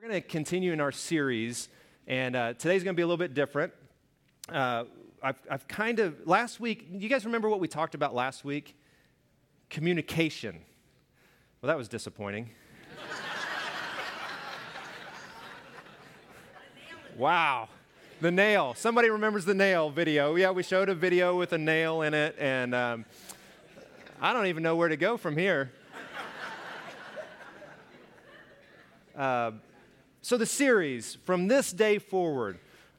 We're 0.00 0.08
going 0.08 0.22
to 0.22 0.28
continue 0.28 0.72
in 0.72 0.80
our 0.80 0.92
series, 0.92 1.68
and 2.06 2.34
uh, 2.34 2.54
today's 2.54 2.82
going 2.82 2.94
to 2.94 2.96
be 2.96 3.02
a 3.02 3.06
little 3.06 3.18
bit 3.18 3.34
different. 3.34 3.70
Uh, 4.48 4.84
I've, 5.22 5.36
I've 5.50 5.68
kind 5.68 5.98
of, 5.98 6.26
last 6.26 6.58
week, 6.58 6.88
you 6.90 7.06
guys 7.10 7.26
remember 7.26 7.50
what 7.50 7.60
we 7.60 7.68
talked 7.68 7.94
about 7.94 8.14
last 8.14 8.42
week? 8.42 8.78
Communication. 9.68 10.60
Well, 11.60 11.68
that 11.68 11.76
was 11.76 11.86
disappointing. 11.86 12.48
wow. 17.18 17.68
The 18.22 18.30
nail. 18.30 18.72
Somebody 18.78 19.10
remembers 19.10 19.44
the 19.44 19.52
nail 19.52 19.90
video. 19.90 20.34
Yeah, 20.34 20.50
we 20.52 20.62
showed 20.62 20.88
a 20.88 20.94
video 20.94 21.36
with 21.36 21.52
a 21.52 21.58
nail 21.58 22.00
in 22.00 22.14
it, 22.14 22.36
and 22.38 22.74
um, 22.74 23.04
I 24.18 24.32
don't 24.32 24.46
even 24.46 24.62
know 24.62 24.76
where 24.76 24.88
to 24.88 24.96
go 24.96 25.18
from 25.18 25.36
here. 25.36 25.72
Uh, 29.14 29.50
so, 30.22 30.36
the 30.36 30.44
series, 30.44 31.16
from 31.24 31.48
this 31.48 31.72
day 31.72 31.98
forward, 31.98 32.58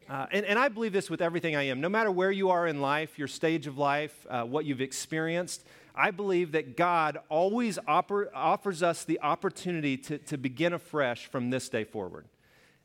uh, 0.10 0.26
and, 0.32 0.44
and, 0.44 0.58
I 0.58 0.70
believe 0.70 0.92
this 0.92 1.08
with 1.08 1.22
everything 1.22 1.56
I 1.56 1.68
am, 1.68 1.80
no 1.80 1.88
matter 1.88 2.12
where 2.12 2.32
you 2.32 2.50
are 2.50 2.66
in 2.66 2.82
life, 2.82 3.20
your 3.20 3.28
stage 3.28 3.68
of 3.68 3.78
life, 3.78 4.26
uh, 4.28 4.42
what 4.44 4.66
you've 4.66 4.82
experienced, 4.82 5.64
I 5.94 6.10
believe 6.10 6.54
that 6.54 6.76
God 6.76 7.20
always 7.30 7.78
oper- 7.88 8.30
offers 8.34 8.82
us 8.82 9.04
the 9.04 9.20
opportunity 9.22 9.98
to, 9.98 10.18
to 10.18 10.38
begin 10.38 10.74
afresh 10.74 11.28
from 11.28 11.52
this 11.52 11.70
day 11.70 11.84
forward. 11.84 12.26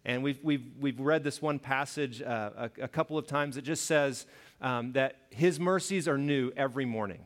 And 0.04 0.22
we've, 0.22 0.38
we've, 0.42 0.66
we've 0.78 1.00
read 1.00 1.24
this 1.24 1.40
one 1.40 1.58
passage 1.58 2.20
uh, 2.20 2.50
a, 2.56 2.70
a, 2.82 2.88
couple 2.88 3.16
of 3.16 3.26
times. 3.26 3.56
It 3.56 3.62
just 3.62 3.86
says 3.86 4.26
um, 4.60 4.92
that 4.92 5.16
His 5.30 5.58
mercies 5.58 6.06
are 6.06 6.18
new 6.18 6.52
every 6.58 6.84
morning. 6.84 7.24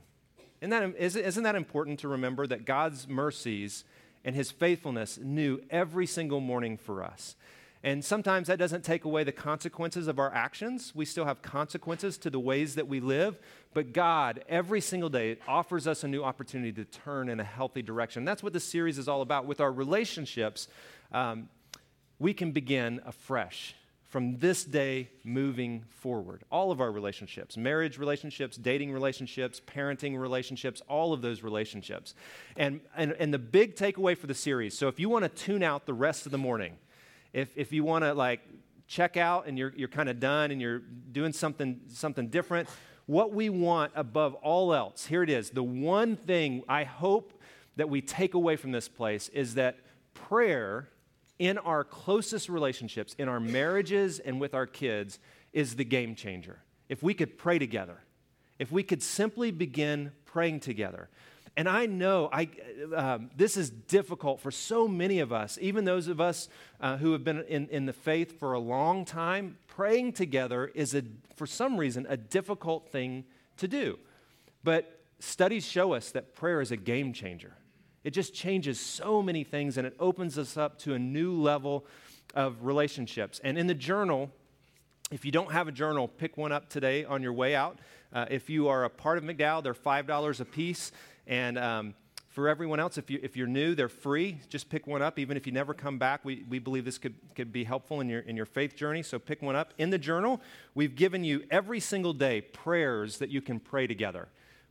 Isn't 0.60 0.70
that, 0.70 0.94
isn't 0.96 1.42
that 1.42 1.56
important 1.56 1.98
to 2.00 2.08
remember 2.08 2.46
that 2.46 2.64
God's 2.64 3.08
mercies 3.08 3.84
and 4.24 4.34
his 4.34 4.50
faithfulness 4.50 5.18
new 5.18 5.60
every 5.70 6.06
single 6.06 6.40
morning 6.40 6.76
for 6.76 7.02
us. 7.02 7.36
And 7.82 8.04
sometimes 8.04 8.48
that 8.48 8.58
doesn't 8.58 8.84
take 8.84 9.06
away 9.06 9.24
the 9.24 9.32
consequences 9.32 10.06
of 10.06 10.18
our 10.18 10.32
actions. 10.34 10.92
We 10.94 11.06
still 11.06 11.24
have 11.24 11.40
consequences 11.40 12.18
to 12.18 12.30
the 12.30 12.38
ways 12.38 12.74
that 12.74 12.86
we 12.88 13.00
live. 13.00 13.38
But 13.72 13.94
God, 13.94 14.44
every 14.48 14.82
single 14.82 15.08
day, 15.08 15.38
offers 15.48 15.86
us 15.86 16.04
a 16.04 16.08
new 16.08 16.22
opportunity 16.22 16.72
to 16.72 16.84
turn 16.84 17.30
in 17.30 17.40
a 17.40 17.44
healthy 17.44 17.80
direction. 17.80 18.26
That's 18.26 18.42
what 18.42 18.52
this 18.52 18.64
series 18.64 18.98
is 18.98 19.08
all 19.08 19.22
about. 19.22 19.46
With 19.46 19.60
our 19.62 19.72
relationships, 19.72 20.68
um, 21.10 21.48
we 22.18 22.34
can 22.34 22.52
begin 22.52 23.00
afresh 23.06 23.74
from 24.10 24.38
this 24.38 24.64
day 24.64 25.08
moving 25.22 25.84
forward. 25.88 26.42
All 26.50 26.72
of 26.72 26.80
our 26.80 26.90
relationships 26.90 27.56
marriage 27.56 27.96
relationships, 27.96 28.56
dating 28.56 28.92
relationships, 28.92 29.60
parenting 29.64 30.18
relationships, 30.18 30.82
all 30.88 31.12
of 31.12 31.22
those 31.22 31.42
relationships. 31.42 32.14
And, 32.56 32.80
and, 32.96 33.12
and 33.12 33.32
the 33.32 33.38
big 33.38 33.76
takeaway 33.76 34.18
for 34.18 34.26
the 34.26 34.34
series 34.34 34.76
so 34.76 34.88
if 34.88 34.98
you 34.98 35.08
want 35.08 35.22
to 35.22 35.28
tune 35.28 35.62
out 35.62 35.86
the 35.86 35.94
rest 35.94 36.26
of 36.26 36.32
the 36.32 36.38
morning, 36.38 36.76
if, 37.32 37.56
if 37.56 37.72
you 37.72 37.84
want 37.84 38.04
to 38.04 38.12
like 38.12 38.40
check 38.88 39.16
out 39.16 39.46
and 39.46 39.56
you're, 39.56 39.72
you're 39.76 39.88
kind 39.88 40.08
of 40.08 40.18
done 40.18 40.50
and 40.50 40.60
you're 40.60 40.80
doing 41.12 41.32
something, 41.32 41.80
something 41.86 42.26
different, 42.28 42.68
what 43.06 43.32
we 43.32 43.48
want 43.48 43.92
above 43.94 44.34
all 44.34 44.74
else, 44.74 45.06
here 45.06 45.22
it 45.22 45.30
is. 45.30 45.50
The 45.50 45.62
one 45.62 46.16
thing 46.16 46.64
I 46.68 46.82
hope 46.82 47.40
that 47.76 47.88
we 47.88 48.00
take 48.02 48.34
away 48.34 48.56
from 48.56 48.72
this 48.72 48.88
place 48.88 49.28
is 49.28 49.54
that 49.54 49.78
prayer 50.14 50.88
in 51.40 51.56
our 51.56 51.82
closest 51.82 52.50
relationships, 52.50 53.16
in 53.18 53.26
our 53.26 53.40
marriages 53.40 54.18
and 54.18 54.38
with 54.38 54.52
our 54.54 54.66
kids, 54.66 55.18
is 55.54 55.74
the 55.74 55.84
game 55.84 56.14
changer. 56.14 56.60
If 56.88 57.02
we 57.02 57.14
could 57.14 57.38
pray 57.38 57.58
together, 57.58 57.96
if 58.58 58.70
we 58.70 58.82
could 58.82 59.02
simply 59.02 59.50
begin 59.50 60.12
praying 60.26 60.60
together. 60.60 61.08
And 61.56 61.66
I 61.66 61.86
know 61.86 62.28
I, 62.30 62.48
um, 62.94 63.30
this 63.34 63.56
is 63.56 63.70
difficult 63.70 64.40
for 64.40 64.50
so 64.50 64.86
many 64.86 65.18
of 65.20 65.32
us, 65.32 65.58
even 65.62 65.86
those 65.86 66.08
of 66.08 66.20
us 66.20 66.48
uh, 66.78 66.98
who 66.98 67.12
have 67.12 67.24
been 67.24 67.42
in, 67.48 67.68
in 67.70 67.86
the 67.86 67.92
faith 67.94 68.38
for 68.38 68.52
a 68.52 68.60
long 68.60 69.06
time. 69.06 69.56
Praying 69.66 70.12
together 70.12 70.70
is, 70.74 70.94
a, 70.94 71.02
for 71.36 71.46
some 71.46 71.78
reason, 71.78 72.06
a 72.08 72.18
difficult 72.18 72.90
thing 72.90 73.24
to 73.56 73.66
do. 73.66 73.98
But 74.62 75.00
studies 75.20 75.66
show 75.66 75.94
us 75.94 76.10
that 76.10 76.34
prayer 76.34 76.60
is 76.60 76.70
a 76.70 76.76
game 76.76 77.14
changer. 77.14 77.54
It 78.02 78.10
just 78.10 78.34
changes 78.34 78.80
so 78.80 79.22
many 79.22 79.44
things 79.44 79.76
and 79.76 79.86
it 79.86 79.94
opens 80.00 80.38
us 80.38 80.56
up 80.56 80.78
to 80.80 80.94
a 80.94 80.98
new 80.98 81.32
level 81.34 81.84
of 82.34 82.64
relationships. 82.64 83.40
And 83.44 83.58
in 83.58 83.66
the 83.66 83.74
journal, 83.74 84.30
if 85.10 85.24
you 85.24 85.32
don't 85.32 85.52
have 85.52 85.68
a 85.68 85.72
journal, 85.72 86.08
pick 86.08 86.36
one 86.36 86.52
up 86.52 86.68
today 86.68 87.04
on 87.04 87.22
your 87.22 87.32
way 87.32 87.54
out. 87.54 87.78
Uh, 88.12 88.26
if 88.30 88.48
you 88.48 88.68
are 88.68 88.84
a 88.84 88.90
part 88.90 89.18
of 89.18 89.24
McDowell, 89.24 89.62
they're 89.62 89.74
$5 89.74 90.40
a 90.40 90.44
piece. 90.44 90.92
And 91.26 91.58
um, 91.58 91.94
for 92.28 92.48
everyone 92.48 92.78
else, 92.78 92.96
if, 92.96 93.10
you, 93.10 93.18
if 93.22 93.36
you're 93.36 93.48
new, 93.48 93.74
they're 93.74 93.88
free. 93.88 94.38
Just 94.48 94.70
pick 94.70 94.86
one 94.86 95.02
up. 95.02 95.18
Even 95.18 95.36
if 95.36 95.46
you 95.46 95.52
never 95.52 95.74
come 95.74 95.98
back, 95.98 96.24
we, 96.24 96.44
we 96.48 96.60
believe 96.60 96.84
this 96.84 96.96
could, 96.96 97.14
could 97.34 97.52
be 97.52 97.64
helpful 97.64 98.00
in 98.00 98.08
your, 98.08 98.20
in 98.20 98.36
your 98.36 98.46
faith 98.46 98.76
journey. 98.76 99.02
So 99.02 99.18
pick 99.18 99.42
one 99.42 99.56
up. 99.56 99.74
In 99.78 99.90
the 99.90 99.98
journal, 99.98 100.40
we've 100.74 100.94
given 100.94 101.24
you 101.24 101.42
every 101.50 101.80
single 101.80 102.12
day 102.12 102.40
prayers 102.40 103.18
that 103.18 103.30
you 103.30 103.42
can 103.42 103.58
pray 103.58 103.86
together 103.86 104.28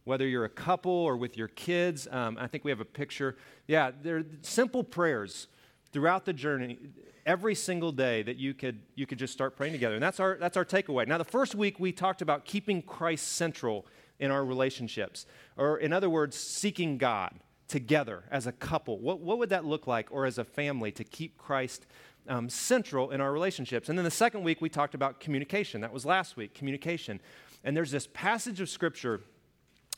whether 0.10 0.28
you're 0.28 0.46
a 0.46 0.50
couple 0.50 0.92
or 0.92 1.16
with 1.16 1.38
your 1.38 1.50
kids. 1.50 2.08
Um, 2.10 2.36
I 2.40 2.48
think 2.48 2.64
we 2.64 2.72
have 2.72 2.80
a 2.80 2.86
picture. 2.86 3.38
Yeah, 3.68 3.92
they're 4.02 4.26
simple 4.42 4.84
prayers 4.84 5.48
throughout 5.92 6.26
the 6.26 6.34
journey, 6.34 6.80
every 7.28 7.54
single 7.54 7.92
day 7.92 8.24
that 8.24 8.38
you 8.38 8.56
could, 8.56 8.82
you 8.96 9.06
could 9.06 9.20
just 9.20 9.34
start 9.34 9.56
praying 9.56 9.74
together. 9.74 9.94
And 9.94 10.02
that's 10.02 10.20
our, 10.20 10.36
that's 10.40 10.58
our 10.58 10.66
takeaway. 10.66 11.08
Now, 11.08 11.20
the 11.20 11.24
first 11.24 11.54
week 11.54 11.80
we 11.80 11.92
talked 11.92 12.24
about 12.24 12.44
keeping 12.44 12.82
Christ 12.82 13.34
central 13.34 13.86
in 14.18 14.32
our 14.32 14.44
relationships, 14.44 15.28
or 15.56 15.78
in 15.78 15.94
other 15.94 16.10
words, 16.10 16.36
seeking 16.36 16.98
God 16.98 17.36
together 17.68 18.24
as 18.32 18.48
a 18.48 18.52
couple. 18.52 18.98
What, 18.98 19.20
what 19.20 19.38
would 19.38 19.50
that 19.50 19.64
look 19.64 19.86
like, 19.86 20.08
or 20.12 20.26
as 20.26 20.40
a 20.40 20.44
family, 20.44 20.92
to 20.94 21.04
keep 21.04 21.38
Christ 21.38 21.86
um, 22.28 22.50
central 22.50 23.12
in 23.12 23.22
our 23.22 23.32
relationships? 23.32 23.90
And 23.90 23.98
then 23.98 24.06
the 24.06 24.12
second 24.12 24.42
week 24.42 24.60
we 24.60 24.70
talked 24.70 24.96
about 24.96 25.20
communication. 25.20 25.82
That 25.82 25.94
was 25.94 26.04
last 26.04 26.36
week, 26.36 26.56
communication. 26.56 27.22
And 27.64 27.78
there's 27.78 27.92
this 27.92 28.08
passage 28.12 28.60
of 28.60 28.70
Scripture 28.70 29.22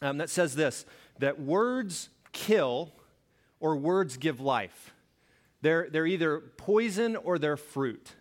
um, 0.01 0.17
that 0.17 0.29
says 0.29 0.55
this 0.55 0.85
that 1.19 1.39
words 1.39 2.09
kill 2.31 2.93
or 3.59 3.75
words 3.75 4.17
give 4.17 4.39
life. 4.39 4.93
They're, 5.61 5.87
they're 5.89 6.07
either 6.07 6.39
poison 6.57 7.15
or 7.15 7.37
they're 7.37 7.57
fruit, 7.57 8.15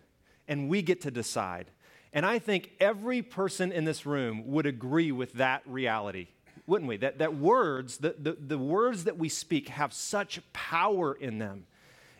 and 0.47 0.69
we 0.69 0.81
get 0.81 1.01
to 1.01 1.11
decide. 1.11 1.71
And 2.13 2.25
I 2.25 2.39
think 2.39 2.71
every 2.79 3.21
person 3.21 3.71
in 3.71 3.85
this 3.85 4.05
room 4.05 4.47
would 4.47 4.65
agree 4.65 5.11
with 5.11 5.33
that 5.33 5.63
reality, 5.65 6.27
wouldn't 6.67 6.87
we? 6.87 6.97
That, 6.97 7.17
that 7.17 7.35
words, 7.35 7.97
the, 7.97 8.15
the, 8.19 8.33
the 8.33 8.57
words 8.57 9.05
that 9.05 9.17
we 9.17 9.29
speak, 9.29 9.69
have 9.69 9.93
such 9.93 10.39
power 10.53 11.13
in 11.13 11.39
them 11.39 11.65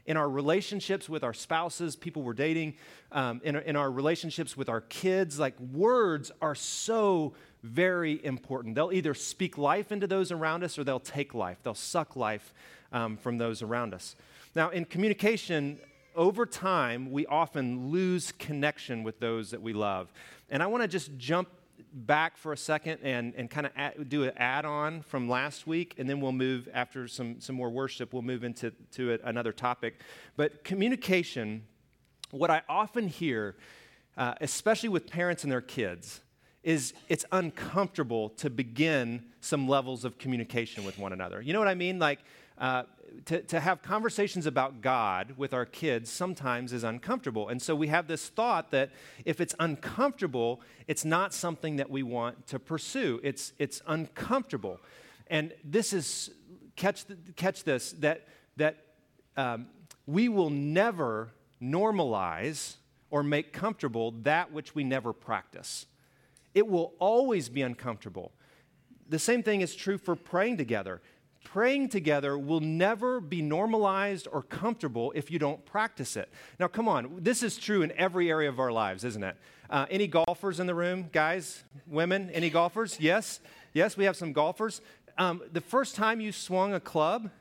in 0.05 0.17
our 0.17 0.29
relationships 0.29 1.07
with 1.07 1.23
our 1.23 1.33
spouses, 1.33 1.95
people 1.95 2.23
we're 2.23 2.33
dating, 2.33 2.73
um, 3.11 3.39
in, 3.43 3.55
in 3.55 3.75
our 3.75 3.91
relationships 3.91 4.57
with 4.57 4.67
our 4.67 4.81
kids. 4.81 5.39
Like, 5.39 5.59
words 5.59 6.31
are 6.41 6.55
so 6.55 7.33
very 7.63 8.23
important. 8.25 8.75
They'll 8.75 8.91
either 8.91 9.13
speak 9.13 9.57
life 9.57 9.91
into 9.91 10.07
those 10.07 10.31
around 10.31 10.63
us 10.63 10.77
or 10.79 10.83
they'll 10.83 10.99
take 10.99 11.33
life, 11.33 11.57
they'll 11.63 11.73
suck 11.73 12.15
life 12.15 12.53
um, 12.91 13.17
from 13.17 13.37
those 13.37 13.61
around 13.61 13.93
us. 13.93 14.15
Now, 14.55 14.69
in 14.69 14.85
communication, 14.85 15.79
over 16.15 16.45
time, 16.45 17.11
we 17.11 17.25
often 17.25 17.89
lose 17.89 18.33
connection 18.33 19.03
with 19.03 19.19
those 19.19 19.51
that 19.51 19.61
we 19.61 19.73
love. 19.73 20.11
And 20.49 20.61
I 20.61 20.67
want 20.67 20.83
to 20.83 20.87
just 20.87 21.17
jump 21.17 21.47
back 21.93 22.37
for 22.37 22.53
a 22.53 22.57
second 22.57 22.99
and, 23.03 23.33
and 23.35 23.49
kind 23.49 23.67
of 23.67 24.09
do 24.09 24.23
an 24.23 24.31
add 24.37 24.65
on 24.65 25.01
from 25.01 25.29
last 25.29 25.67
week, 25.67 25.95
and 25.97 26.09
then 26.09 26.19
we'll 26.21 26.31
move, 26.31 26.67
after 26.73 27.07
some, 27.07 27.39
some 27.39 27.55
more 27.55 27.69
worship, 27.69 28.13
we'll 28.13 28.21
move 28.21 28.43
into 28.43 28.71
to 28.93 29.19
another 29.23 29.51
topic. 29.51 29.99
But 30.35 30.63
communication, 30.63 31.63
what 32.31 32.49
I 32.49 32.61
often 32.67 33.07
hear, 33.07 33.55
uh, 34.17 34.35
especially 34.41 34.89
with 34.89 35.07
parents 35.09 35.43
and 35.43 35.51
their 35.51 35.61
kids, 35.61 36.21
is 36.63 36.93
it's 37.09 37.25
uncomfortable 37.31 38.29
to 38.29 38.49
begin 38.49 39.23
some 39.39 39.67
levels 39.67 40.05
of 40.05 40.17
communication 40.17 40.83
with 40.83 40.99
one 40.99 41.13
another. 41.13 41.41
You 41.41 41.53
know 41.53 41.59
what 41.59 41.67
I 41.67 41.75
mean? 41.75 41.97
Like, 41.99 42.19
uh, 42.57 42.83
to, 43.25 43.41
to 43.41 43.59
have 43.59 43.81
conversations 43.81 44.45
about 44.45 44.81
God 44.81 45.33
with 45.37 45.53
our 45.53 45.65
kids 45.65 46.09
sometimes 46.09 46.71
is 46.71 46.83
uncomfortable. 46.83 47.49
And 47.49 47.61
so 47.61 47.75
we 47.75 47.87
have 47.87 48.07
this 48.07 48.29
thought 48.29 48.71
that 48.71 48.91
if 49.25 49.41
it's 49.41 49.55
uncomfortable, 49.59 50.61
it's 50.87 51.03
not 51.03 51.33
something 51.33 51.77
that 51.77 51.89
we 51.89 52.03
want 52.03 52.47
to 52.47 52.59
pursue. 52.59 53.19
It's, 53.23 53.53
it's 53.57 53.81
uncomfortable. 53.87 54.79
And 55.27 55.53
this 55.63 55.91
is, 55.91 56.29
catch, 56.75 57.05
catch 57.35 57.63
this, 57.63 57.93
that, 57.93 58.27
that 58.57 58.77
um, 59.35 59.67
we 60.05 60.29
will 60.29 60.49
never 60.49 61.31
normalize 61.61 62.75
or 63.09 63.23
make 63.23 63.51
comfortable 63.51 64.11
that 64.23 64.51
which 64.51 64.73
we 64.73 64.83
never 64.83 65.13
practice. 65.13 65.85
It 66.53 66.67
will 66.67 66.93
always 66.99 67.49
be 67.49 67.61
uncomfortable. 67.61 68.31
The 69.09 69.19
same 69.19 69.43
thing 69.43 69.61
is 69.61 69.75
true 69.75 69.97
for 69.97 70.15
praying 70.15 70.57
together. 70.57 71.01
Praying 71.43 71.89
together 71.89 72.37
will 72.37 72.59
never 72.59 73.19
be 73.19 73.41
normalized 73.41 74.27
or 74.31 74.43
comfortable 74.43 75.11
if 75.15 75.31
you 75.31 75.39
don't 75.39 75.65
practice 75.65 76.15
it. 76.15 76.29
Now, 76.59 76.67
come 76.67 76.87
on, 76.87 77.17
this 77.19 77.41
is 77.41 77.57
true 77.57 77.81
in 77.81 77.91
every 77.93 78.29
area 78.29 78.47
of 78.47 78.59
our 78.59 78.71
lives, 78.71 79.03
isn't 79.03 79.23
it? 79.23 79.35
Uh, 79.69 79.85
any 79.89 80.07
golfers 80.07 80.59
in 80.59 80.67
the 80.67 80.75
room, 80.75 81.09
guys, 81.11 81.63
women? 81.87 82.29
Any 82.29 82.49
golfers? 82.49 82.99
Yes, 82.99 83.39
yes, 83.73 83.97
we 83.97 84.05
have 84.05 84.15
some 84.15 84.33
golfers. 84.33 84.81
Um, 85.17 85.41
the 85.51 85.61
first 85.61 85.95
time 85.95 86.21
you 86.21 86.31
swung 86.31 86.73
a 86.73 86.79
club, 86.79 87.31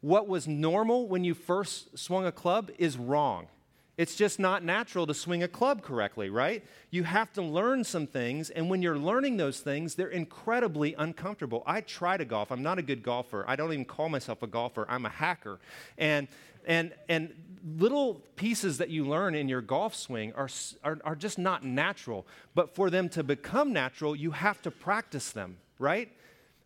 what 0.00 0.28
was 0.28 0.48
normal 0.48 1.06
when 1.06 1.24
you 1.24 1.34
first 1.34 1.98
swung 1.98 2.26
a 2.26 2.32
club 2.32 2.70
is 2.78 2.96
wrong. 2.96 3.48
It's 3.96 4.14
just 4.14 4.38
not 4.38 4.62
natural 4.62 5.06
to 5.06 5.14
swing 5.14 5.42
a 5.42 5.48
club 5.48 5.82
correctly, 5.82 6.28
right? 6.28 6.62
You 6.90 7.04
have 7.04 7.32
to 7.32 7.42
learn 7.42 7.82
some 7.82 8.06
things, 8.06 8.50
and 8.50 8.68
when 8.68 8.82
you're 8.82 8.98
learning 8.98 9.38
those 9.38 9.60
things, 9.60 9.94
they're 9.94 10.08
incredibly 10.08 10.92
uncomfortable. 10.94 11.62
I 11.66 11.80
try 11.80 12.18
to 12.18 12.26
golf. 12.26 12.52
I'm 12.52 12.62
not 12.62 12.78
a 12.78 12.82
good 12.82 13.02
golfer. 13.02 13.44
I 13.48 13.56
don't 13.56 13.72
even 13.72 13.86
call 13.86 14.10
myself 14.10 14.42
a 14.42 14.46
golfer. 14.46 14.84
I'm 14.88 15.06
a 15.06 15.10
hacker. 15.10 15.58
And 15.96 16.28
and 16.66 16.92
and 17.08 17.32
little 17.78 18.22
pieces 18.36 18.78
that 18.78 18.90
you 18.90 19.04
learn 19.06 19.34
in 19.34 19.48
your 19.48 19.62
golf 19.62 19.94
swing 19.94 20.32
are, 20.34 20.48
are, 20.84 20.98
are 21.04 21.16
just 21.16 21.38
not 21.38 21.64
natural. 21.64 22.26
But 22.54 22.74
for 22.74 22.90
them 22.90 23.08
to 23.10 23.24
become 23.24 23.72
natural, 23.72 24.14
you 24.14 24.32
have 24.32 24.60
to 24.62 24.70
practice 24.70 25.30
them, 25.30 25.56
right? 25.78 26.12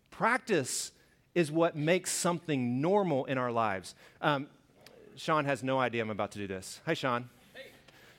Practice 0.09 0.91
is 1.33 1.49
what 1.49 1.77
makes 1.77 2.11
something 2.11 2.81
normal 2.81 3.23
in 3.25 3.37
our 3.37 3.51
lives. 3.51 3.95
Um, 4.19 4.47
Sean 5.21 5.45
has 5.45 5.61
no 5.61 5.79
idea 5.79 6.01
I'm 6.01 6.09
about 6.09 6.31
to 6.31 6.39
do 6.39 6.47
this. 6.47 6.81
Hi, 6.87 6.95
Sean. 6.95 7.29
Hey. 7.53 7.65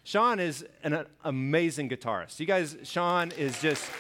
Sean 0.05 0.39
is 0.39 0.65
an, 0.85 0.93
an 0.93 1.07
amazing 1.25 1.89
guitarist. 1.89 2.39
You 2.39 2.47
guys, 2.47 2.77
Sean 2.85 3.33
is 3.33 3.61
just. 3.61 3.91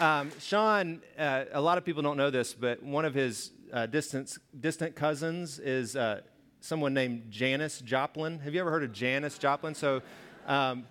Um, 0.00 0.30
Sean, 0.40 1.02
uh, 1.18 1.44
a 1.52 1.60
lot 1.60 1.76
of 1.76 1.84
people 1.84 2.02
don't 2.02 2.16
know 2.16 2.30
this, 2.30 2.54
but 2.54 2.82
one 2.82 3.04
of 3.04 3.12
his 3.12 3.50
uh, 3.74 3.84
distant, 3.84 4.38
distant 4.58 4.96
cousins 4.96 5.58
is 5.58 5.96
uh, 5.96 6.22
someone 6.60 6.94
named 6.94 7.30
Janis 7.30 7.82
Joplin. 7.82 8.38
Have 8.38 8.54
you 8.54 8.60
ever 8.60 8.70
heard 8.70 8.84
of 8.84 8.92
Janis 8.94 9.36
Joplin? 9.36 9.74
So, 9.74 10.00
um, 10.46 10.86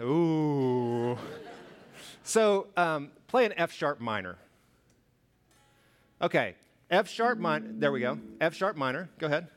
ooh. 0.00 1.18
So, 2.22 2.68
um, 2.78 3.10
play 3.26 3.44
an 3.44 3.52
F 3.58 3.72
sharp 3.72 4.00
minor. 4.00 4.38
Okay, 6.22 6.54
F 6.90 7.08
sharp 7.08 7.38
minor. 7.38 7.66
There 7.72 7.90
we 7.90 8.00
go. 8.00 8.18
F 8.40 8.54
sharp 8.54 8.76
minor. 8.76 9.08
Go 9.18 9.26
ahead. 9.26 9.48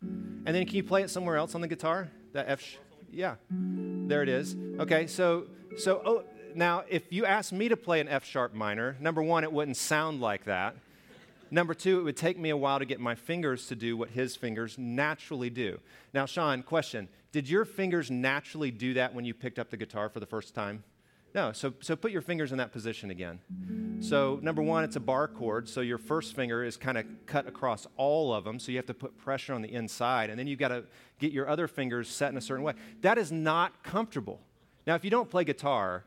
And 0.00 0.46
then 0.46 0.64
can 0.66 0.76
you 0.76 0.84
play 0.84 1.02
it 1.02 1.10
somewhere 1.10 1.36
else 1.36 1.54
on 1.54 1.60
the 1.60 1.68
guitar? 1.68 2.10
That 2.32 2.48
F. 2.48 2.62
Sh- 2.62 2.76
yeah. 3.10 3.36
There 3.50 4.22
it 4.22 4.28
is. 4.28 4.56
Okay. 4.78 5.06
So 5.06 5.46
so 5.76 6.02
oh, 6.04 6.24
now 6.54 6.84
if 6.88 7.12
you 7.12 7.26
asked 7.26 7.52
me 7.52 7.68
to 7.68 7.76
play 7.76 8.00
an 8.00 8.08
F 8.08 8.24
sharp 8.24 8.54
minor, 8.54 8.96
number 8.98 9.22
one, 9.22 9.44
it 9.44 9.52
wouldn't 9.52 9.76
sound 9.76 10.20
like 10.20 10.44
that. 10.44 10.76
Number 11.50 11.74
two, 11.74 12.00
it 12.00 12.02
would 12.02 12.16
take 12.16 12.38
me 12.38 12.50
a 12.50 12.56
while 12.56 12.78
to 12.78 12.86
get 12.86 12.98
my 12.98 13.14
fingers 13.14 13.66
to 13.66 13.76
do 13.76 13.96
what 13.96 14.10
his 14.10 14.34
fingers 14.34 14.76
naturally 14.78 15.50
do. 15.50 15.78
Now, 16.14 16.24
Sean, 16.24 16.62
question: 16.62 17.08
Did 17.30 17.48
your 17.48 17.66
fingers 17.66 18.10
naturally 18.10 18.70
do 18.70 18.94
that 18.94 19.14
when 19.14 19.26
you 19.26 19.34
picked 19.34 19.58
up 19.58 19.70
the 19.70 19.76
guitar 19.76 20.08
for 20.08 20.18
the 20.18 20.26
first 20.26 20.54
time? 20.54 20.82
No, 21.34 21.50
so, 21.50 21.74
so 21.80 21.96
put 21.96 22.12
your 22.12 22.22
fingers 22.22 22.52
in 22.52 22.58
that 22.58 22.70
position 22.70 23.10
again. 23.10 23.40
So, 24.00 24.38
number 24.40 24.62
one, 24.62 24.84
it's 24.84 24.94
a 24.94 25.00
bar 25.00 25.26
chord. 25.26 25.68
So, 25.68 25.80
your 25.80 25.98
first 25.98 26.36
finger 26.36 26.62
is 26.62 26.76
kind 26.76 26.96
of 26.96 27.06
cut 27.26 27.48
across 27.48 27.88
all 27.96 28.32
of 28.32 28.44
them. 28.44 28.60
So, 28.60 28.70
you 28.70 28.78
have 28.78 28.86
to 28.86 28.94
put 28.94 29.18
pressure 29.18 29.52
on 29.52 29.60
the 29.60 29.72
inside. 29.72 30.30
And 30.30 30.38
then 30.38 30.46
you've 30.46 30.60
got 30.60 30.68
to 30.68 30.84
get 31.18 31.32
your 31.32 31.48
other 31.48 31.66
fingers 31.66 32.08
set 32.08 32.30
in 32.30 32.36
a 32.36 32.40
certain 32.40 32.64
way. 32.64 32.74
That 33.00 33.18
is 33.18 33.32
not 33.32 33.82
comfortable. 33.82 34.40
Now, 34.86 34.94
if 34.94 35.02
you 35.02 35.10
don't 35.10 35.28
play 35.28 35.42
guitar, 35.42 36.04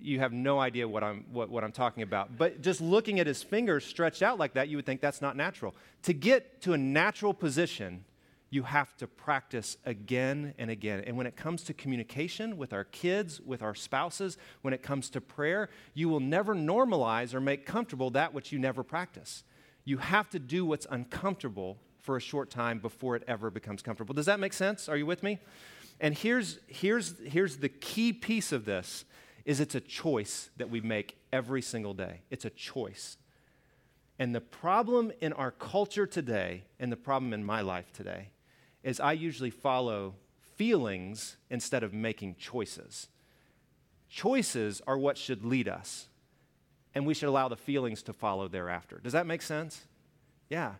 you 0.00 0.20
have 0.20 0.32
no 0.32 0.58
idea 0.58 0.88
what 0.88 1.04
I'm, 1.04 1.26
what, 1.30 1.50
what 1.50 1.62
I'm 1.62 1.72
talking 1.72 2.02
about. 2.02 2.38
But 2.38 2.62
just 2.62 2.80
looking 2.80 3.20
at 3.20 3.26
his 3.26 3.42
fingers 3.42 3.84
stretched 3.84 4.22
out 4.22 4.38
like 4.38 4.54
that, 4.54 4.68
you 4.68 4.76
would 4.76 4.86
think 4.86 5.02
that's 5.02 5.20
not 5.20 5.36
natural. 5.36 5.74
To 6.04 6.14
get 6.14 6.62
to 6.62 6.72
a 6.72 6.78
natural 6.78 7.34
position, 7.34 8.04
you 8.54 8.62
have 8.62 8.96
to 8.98 9.08
practice 9.08 9.76
again 9.84 10.54
and 10.58 10.70
again. 10.70 11.02
And 11.08 11.16
when 11.16 11.26
it 11.26 11.34
comes 11.34 11.64
to 11.64 11.74
communication 11.74 12.56
with 12.56 12.72
our 12.72 12.84
kids, 12.84 13.40
with 13.40 13.62
our 13.62 13.74
spouses, 13.74 14.38
when 14.62 14.72
it 14.72 14.80
comes 14.80 15.10
to 15.10 15.20
prayer, 15.20 15.70
you 15.92 16.08
will 16.08 16.20
never 16.20 16.54
normalize 16.54 17.34
or 17.34 17.40
make 17.40 17.66
comfortable 17.66 18.10
that 18.10 18.32
which 18.32 18.52
you 18.52 18.60
never 18.60 18.84
practice. 18.84 19.42
You 19.84 19.98
have 19.98 20.30
to 20.30 20.38
do 20.38 20.64
what's 20.64 20.86
uncomfortable 20.88 21.78
for 21.98 22.16
a 22.16 22.20
short 22.20 22.48
time 22.48 22.78
before 22.78 23.16
it 23.16 23.24
ever 23.26 23.50
becomes 23.50 23.82
comfortable. 23.82 24.14
Does 24.14 24.26
that 24.26 24.38
make 24.38 24.52
sense? 24.52 24.88
Are 24.88 24.96
you 24.96 25.04
with 25.04 25.24
me? 25.24 25.40
And 25.98 26.16
here's, 26.16 26.60
here's, 26.68 27.18
here's 27.24 27.56
the 27.56 27.68
key 27.68 28.12
piece 28.12 28.52
of 28.52 28.66
this 28.66 29.04
is 29.44 29.58
it's 29.58 29.74
a 29.74 29.80
choice 29.80 30.50
that 30.58 30.70
we 30.70 30.80
make 30.80 31.16
every 31.32 31.60
single 31.60 31.92
day. 31.92 32.20
It's 32.30 32.44
a 32.44 32.50
choice. 32.50 33.16
And 34.16 34.32
the 34.32 34.40
problem 34.40 35.10
in 35.20 35.32
our 35.32 35.50
culture 35.50 36.06
today 36.06 36.62
and 36.78 36.92
the 36.92 36.96
problem 36.96 37.32
in 37.32 37.44
my 37.44 37.60
life 37.60 37.92
today 37.92 38.28
is 38.84 39.00
I 39.00 39.12
usually 39.12 39.50
follow 39.50 40.14
feelings 40.56 41.36
instead 41.50 41.82
of 41.82 41.92
making 41.92 42.36
choices. 42.36 43.08
Choices 44.08 44.80
are 44.86 44.96
what 44.96 45.18
should 45.18 45.44
lead 45.44 45.66
us, 45.66 46.06
and 46.94 47.04
we 47.04 47.14
should 47.14 47.28
allow 47.28 47.48
the 47.48 47.56
feelings 47.56 48.02
to 48.04 48.12
follow 48.12 48.46
thereafter. 48.46 49.00
Does 49.02 49.14
that 49.14 49.26
make 49.26 49.42
sense? 49.42 49.86
Yeah. 50.48 50.74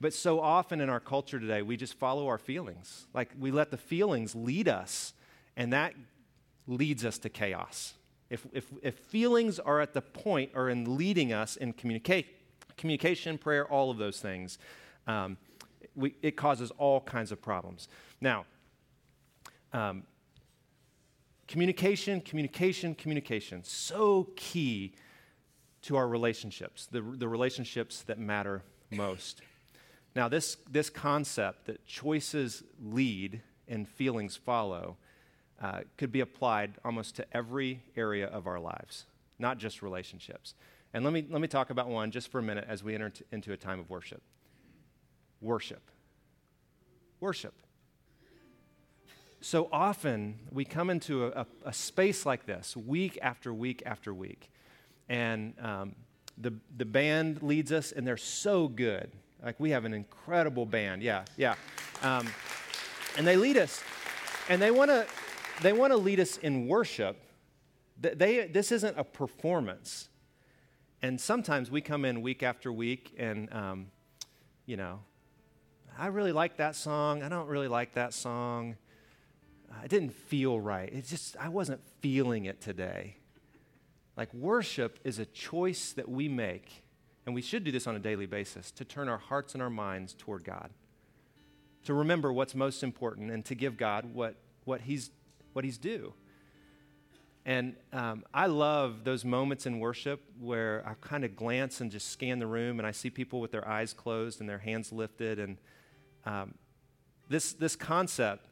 But 0.00 0.12
so 0.12 0.40
often 0.40 0.80
in 0.80 0.90
our 0.90 1.00
culture 1.00 1.40
today, 1.40 1.62
we 1.62 1.78
just 1.78 1.94
follow 1.94 2.26
our 2.26 2.36
feelings. 2.36 3.06
Like 3.14 3.30
we 3.38 3.50
let 3.50 3.70
the 3.70 3.78
feelings 3.78 4.34
lead 4.34 4.68
us, 4.68 5.14
and 5.56 5.72
that 5.72 5.94
leads 6.66 7.04
us 7.04 7.16
to 7.18 7.30
chaos. 7.30 7.94
If, 8.28 8.46
if, 8.52 8.66
if 8.82 8.98
feelings 8.98 9.58
are 9.60 9.80
at 9.80 9.94
the 9.94 10.02
point 10.02 10.50
or 10.54 10.68
in 10.68 10.96
leading 10.96 11.32
us 11.32 11.56
in 11.56 11.72
communica- 11.72 12.26
communication, 12.76 13.38
prayer, 13.38 13.66
all 13.66 13.90
of 13.90 13.98
those 13.98 14.20
things, 14.20 14.58
um, 15.06 15.36
we, 15.96 16.14
it 16.22 16.36
causes 16.36 16.70
all 16.72 17.00
kinds 17.00 17.32
of 17.32 17.40
problems. 17.40 17.88
Now, 18.20 18.46
um, 19.72 20.04
communication, 21.48 22.20
communication, 22.20 22.94
communication, 22.94 23.62
so 23.64 24.28
key 24.36 24.94
to 25.82 25.96
our 25.96 26.08
relationships, 26.08 26.86
the, 26.86 27.02
the 27.02 27.28
relationships 27.28 28.02
that 28.02 28.18
matter 28.18 28.62
most. 28.90 29.42
Now, 30.16 30.28
this, 30.28 30.56
this 30.70 30.88
concept 30.88 31.66
that 31.66 31.84
choices 31.86 32.62
lead 32.82 33.42
and 33.68 33.88
feelings 33.88 34.36
follow 34.36 34.96
uh, 35.60 35.80
could 35.96 36.12
be 36.12 36.20
applied 36.20 36.74
almost 36.84 37.16
to 37.16 37.26
every 37.32 37.82
area 37.96 38.26
of 38.26 38.46
our 38.46 38.60
lives, 38.60 39.06
not 39.38 39.58
just 39.58 39.82
relationships. 39.82 40.54
And 40.92 41.04
let 41.04 41.12
me, 41.12 41.26
let 41.28 41.40
me 41.40 41.48
talk 41.48 41.70
about 41.70 41.88
one 41.88 42.10
just 42.10 42.30
for 42.30 42.38
a 42.38 42.42
minute 42.42 42.66
as 42.68 42.84
we 42.84 42.94
enter 42.94 43.12
into 43.32 43.52
a 43.52 43.56
time 43.56 43.80
of 43.80 43.90
worship 43.90 44.22
worship. 45.44 45.90
Worship. 47.20 47.54
So 49.40 49.68
often 49.70 50.36
we 50.50 50.64
come 50.64 50.88
into 50.88 51.26
a, 51.26 51.30
a, 51.30 51.46
a 51.66 51.72
space 51.72 52.24
like 52.24 52.46
this 52.46 52.76
week 52.76 53.18
after 53.20 53.52
week 53.52 53.82
after 53.84 54.14
week, 54.14 54.50
and 55.08 55.54
um, 55.60 55.94
the, 56.38 56.54
the 56.76 56.86
band 56.86 57.42
leads 57.42 57.70
us, 57.70 57.92
and 57.92 58.06
they're 58.06 58.16
so 58.16 58.68
good. 58.68 59.12
Like 59.44 59.60
we 59.60 59.70
have 59.70 59.84
an 59.84 59.92
incredible 59.92 60.64
band. 60.64 61.02
Yeah, 61.02 61.24
yeah. 61.36 61.56
Um, 62.02 62.26
and 63.18 63.26
they 63.26 63.36
lead 63.36 63.58
us, 63.58 63.82
and 64.48 64.62
they 64.62 64.70
want 64.70 64.90
to 64.90 65.06
they 65.62 65.72
want 65.72 65.92
to 65.92 65.98
lead 65.98 66.20
us 66.20 66.38
in 66.38 66.66
worship. 66.66 67.16
They, 68.00 68.48
this 68.48 68.72
isn't 68.72 68.98
a 68.98 69.04
performance. 69.04 70.08
And 71.00 71.20
sometimes 71.20 71.70
we 71.70 71.80
come 71.80 72.04
in 72.04 72.22
week 72.22 72.42
after 72.42 72.72
week, 72.72 73.14
and 73.18 73.52
um, 73.52 73.86
you 74.66 74.76
know, 74.76 75.00
I 75.98 76.06
really 76.08 76.32
like 76.32 76.56
that 76.56 76.74
song. 76.74 77.22
I 77.22 77.28
don't 77.28 77.46
really 77.48 77.68
like 77.68 77.94
that 77.94 78.12
song. 78.12 78.76
It 79.82 79.88
didn't 79.88 80.14
feel 80.14 80.60
right. 80.60 80.92
It 80.92 81.06
just, 81.06 81.36
I 81.36 81.48
wasn't 81.48 81.80
feeling 82.00 82.44
it 82.44 82.60
today. 82.60 83.16
Like 84.16 84.32
worship 84.32 84.98
is 85.04 85.18
a 85.18 85.26
choice 85.26 85.92
that 85.92 86.08
we 86.08 86.28
make, 86.28 86.84
and 87.26 87.34
we 87.34 87.42
should 87.42 87.64
do 87.64 87.72
this 87.72 87.86
on 87.86 87.96
a 87.96 87.98
daily 87.98 88.26
basis 88.26 88.70
to 88.72 88.84
turn 88.84 89.08
our 89.08 89.18
hearts 89.18 89.54
and 89.54 89.62
our 89.62 89.70
minds 89.70 90.14
toward 90.14 90.44
God, 90.44 90.70
to 91.84 91.94
remember 91.94 92.32
what's 92.32 92.54
most 92.54 92.82
important, 92.82 93.30
and 93.30 93.44
to 93.46 93.54
give 93.54 93.76
God 93.76 94.14
what, 94.14 94.36
what, 94.64 94.82
he's, 94.82 95.10
what 95.52 95.64
He's 95.64 95.78
due. 95.78 96.12
And 97.46 97.74
um, 97.92 98.24
I 98.32 98.46
love 98.46 99.04
those 99.04 99.24
moments 99.24 99.66
in 99.66 99.78
worship 99.78 100.22
where 100.40 100.82
I 100.86 100.94
kind 101.06 101.24
of 101.24 101.36
glance 101.36 101.80
and 101.80 101.90
just 101.90 102.08
scan 102.10 102.38
the 102.38 102.46
room, 102.46 102.78
and 102.78 102.86
I 102.86 102.92
see 102.92 103.10
people 103.10 103.40
with 103.40 103.50
their 103.50 103.66
eyes 103.68 103.92
closed 103.92 104.40
and 104.40 104.48
their 104.48 104.58
hands 104.58 104.92
lifted, 104.92 105.38
and 105.38 105.58
um, 106.26 106.54
this, 107.28 107.52
this 107.52 107.76
concept, 107.76 108.46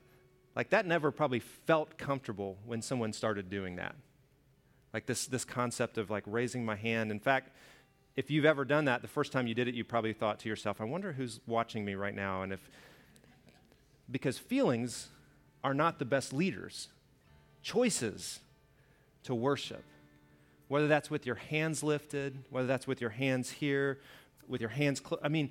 like 0.54 0.70
that 0.70 0.86
never 0.86 1.10
probably 1.10 1.40
felt 1.40 1.98
comfortable 1.98 2.58
when 2.66 2.82
someone 2.82 3.12
started 3.12 3.48
doing 3.50 3.76
that. 3.76 3.94
Like 4.92 5.06
this, 5.06 5.26
this 5.26 5.44
concept 5.44 5.98
of 5.98 6.10
like 6.10 6.24
raising 6.26 6.64
my 6.64 6.76
hand. 6.76 7.10
In 7.10 7.18
fact, 7.18 7.50
if 8.14 8.30
you've 8.30 8.44
ever 8.44 8.64
done 8.64 8.84
that, 8.84 9.00
the 9.00 9.08
first 9.08 9.32
time 9.32 9.46
you 9.46 9.54
did 9.54 9.68
it, 9.68 9.74
you 9.74 9.84
probably 9.84 10.12
thought 10.12 10.38
to 10.40 10.48
yourself, 10.48 10.80
I 10.80 10.84
wonder 10.84 11.12
who's 11.12 11.40
watching 11.46 11.84
me 11.84 11.94
right 11.94 12.14
now. 12.14 12.42
And 12.42 12.52
if, 12.52 12.60
because 14.10 14.36
feelings 14.36 15.08
are 15.64 15.72
not 15.72 15.98
the 15.98 16.04
best 16.04 16.32
leaders, 16.32 16.88
choices 17.62 18.40
to 19.24 19.34
worship, 19.34 19.82
whether 20.68 20.88
that's 20.88 21.10
with 21.10 21.24
your 21.24 21.36
hands 21.36 21.82
lifted, 21.82 22.44
whether 22.50 22.66
that's 22.66 22.86
with 22.86 23.00
your 23.00 23.10
hands 23.10 23.50
here, 23.50 24.00
with 24.48 24.60
your 24.60 24.70
hands 24.70 25.00
closed. 25.00 25.24
I 25.24 25.28
mean, 25.28 25.50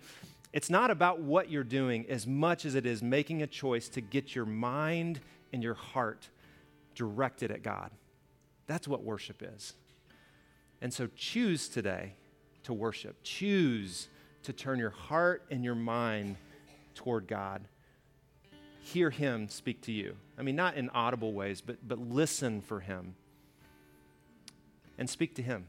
it's 0.53 0.69
not 0.69 0.91
about 0.91 1.21
what 1.21 1.49
you're 1.49 1.63
doing 1.63 2.05
as 2.09 2.27
much 2.27 2.65
as 2.65 2.75
it 2.75 2.85
is 2.85 3.01
making 3.01 3.41
a 3.41 3.47
choice 3.47 3.87
to 3.89 4.01
get 4.01 4.35
your 4.35 4.45
mind 4.45 5.19
and 5.53 5.63
your 5.63 5.73
heart 5.73 6.29
directed 6.95 7.51
at 7.51 7.63
God. 7.63 7.91
That's 8.67 8.87
what 8.87 9.03
worship 9.03 9.41
is. 9.41 9.75
And 10.81 10.93
so 10.93 11.07
choose 11.15 11.69
today 11.69 12.15
to 12.63 12.73
worship. 12.73 13.17
Choose 13.23 14.09
to 14.43 14.53
turn 14.53 14.79
your 14.79 14.89
heart 14.89 15.43
and 15.51 15.63
your 15.63 15.75
mind 15.75 16.35
toward 16.95 17.27
God. 17.27 17.67
hear 18.83 19.09
Him 19.11 19.47
speak 19.47 19.81
to 19.81 19.91
you. 19.91 20.15
I 20.37 20.41
mean, 20.41 20.55
not 20.55 20.75
in 20.75 20.89
audible 20.89 21.33
ways, 21.33 21.61
but, 21.61 21.77
but 21.87 21.99
listen 21.99 22.61
for 22.61 22.79
Him 22.79 23.15
and 24.97 25.09
speak 25.09 25.35
to 25.35 25.43
Him. 25.43 25.67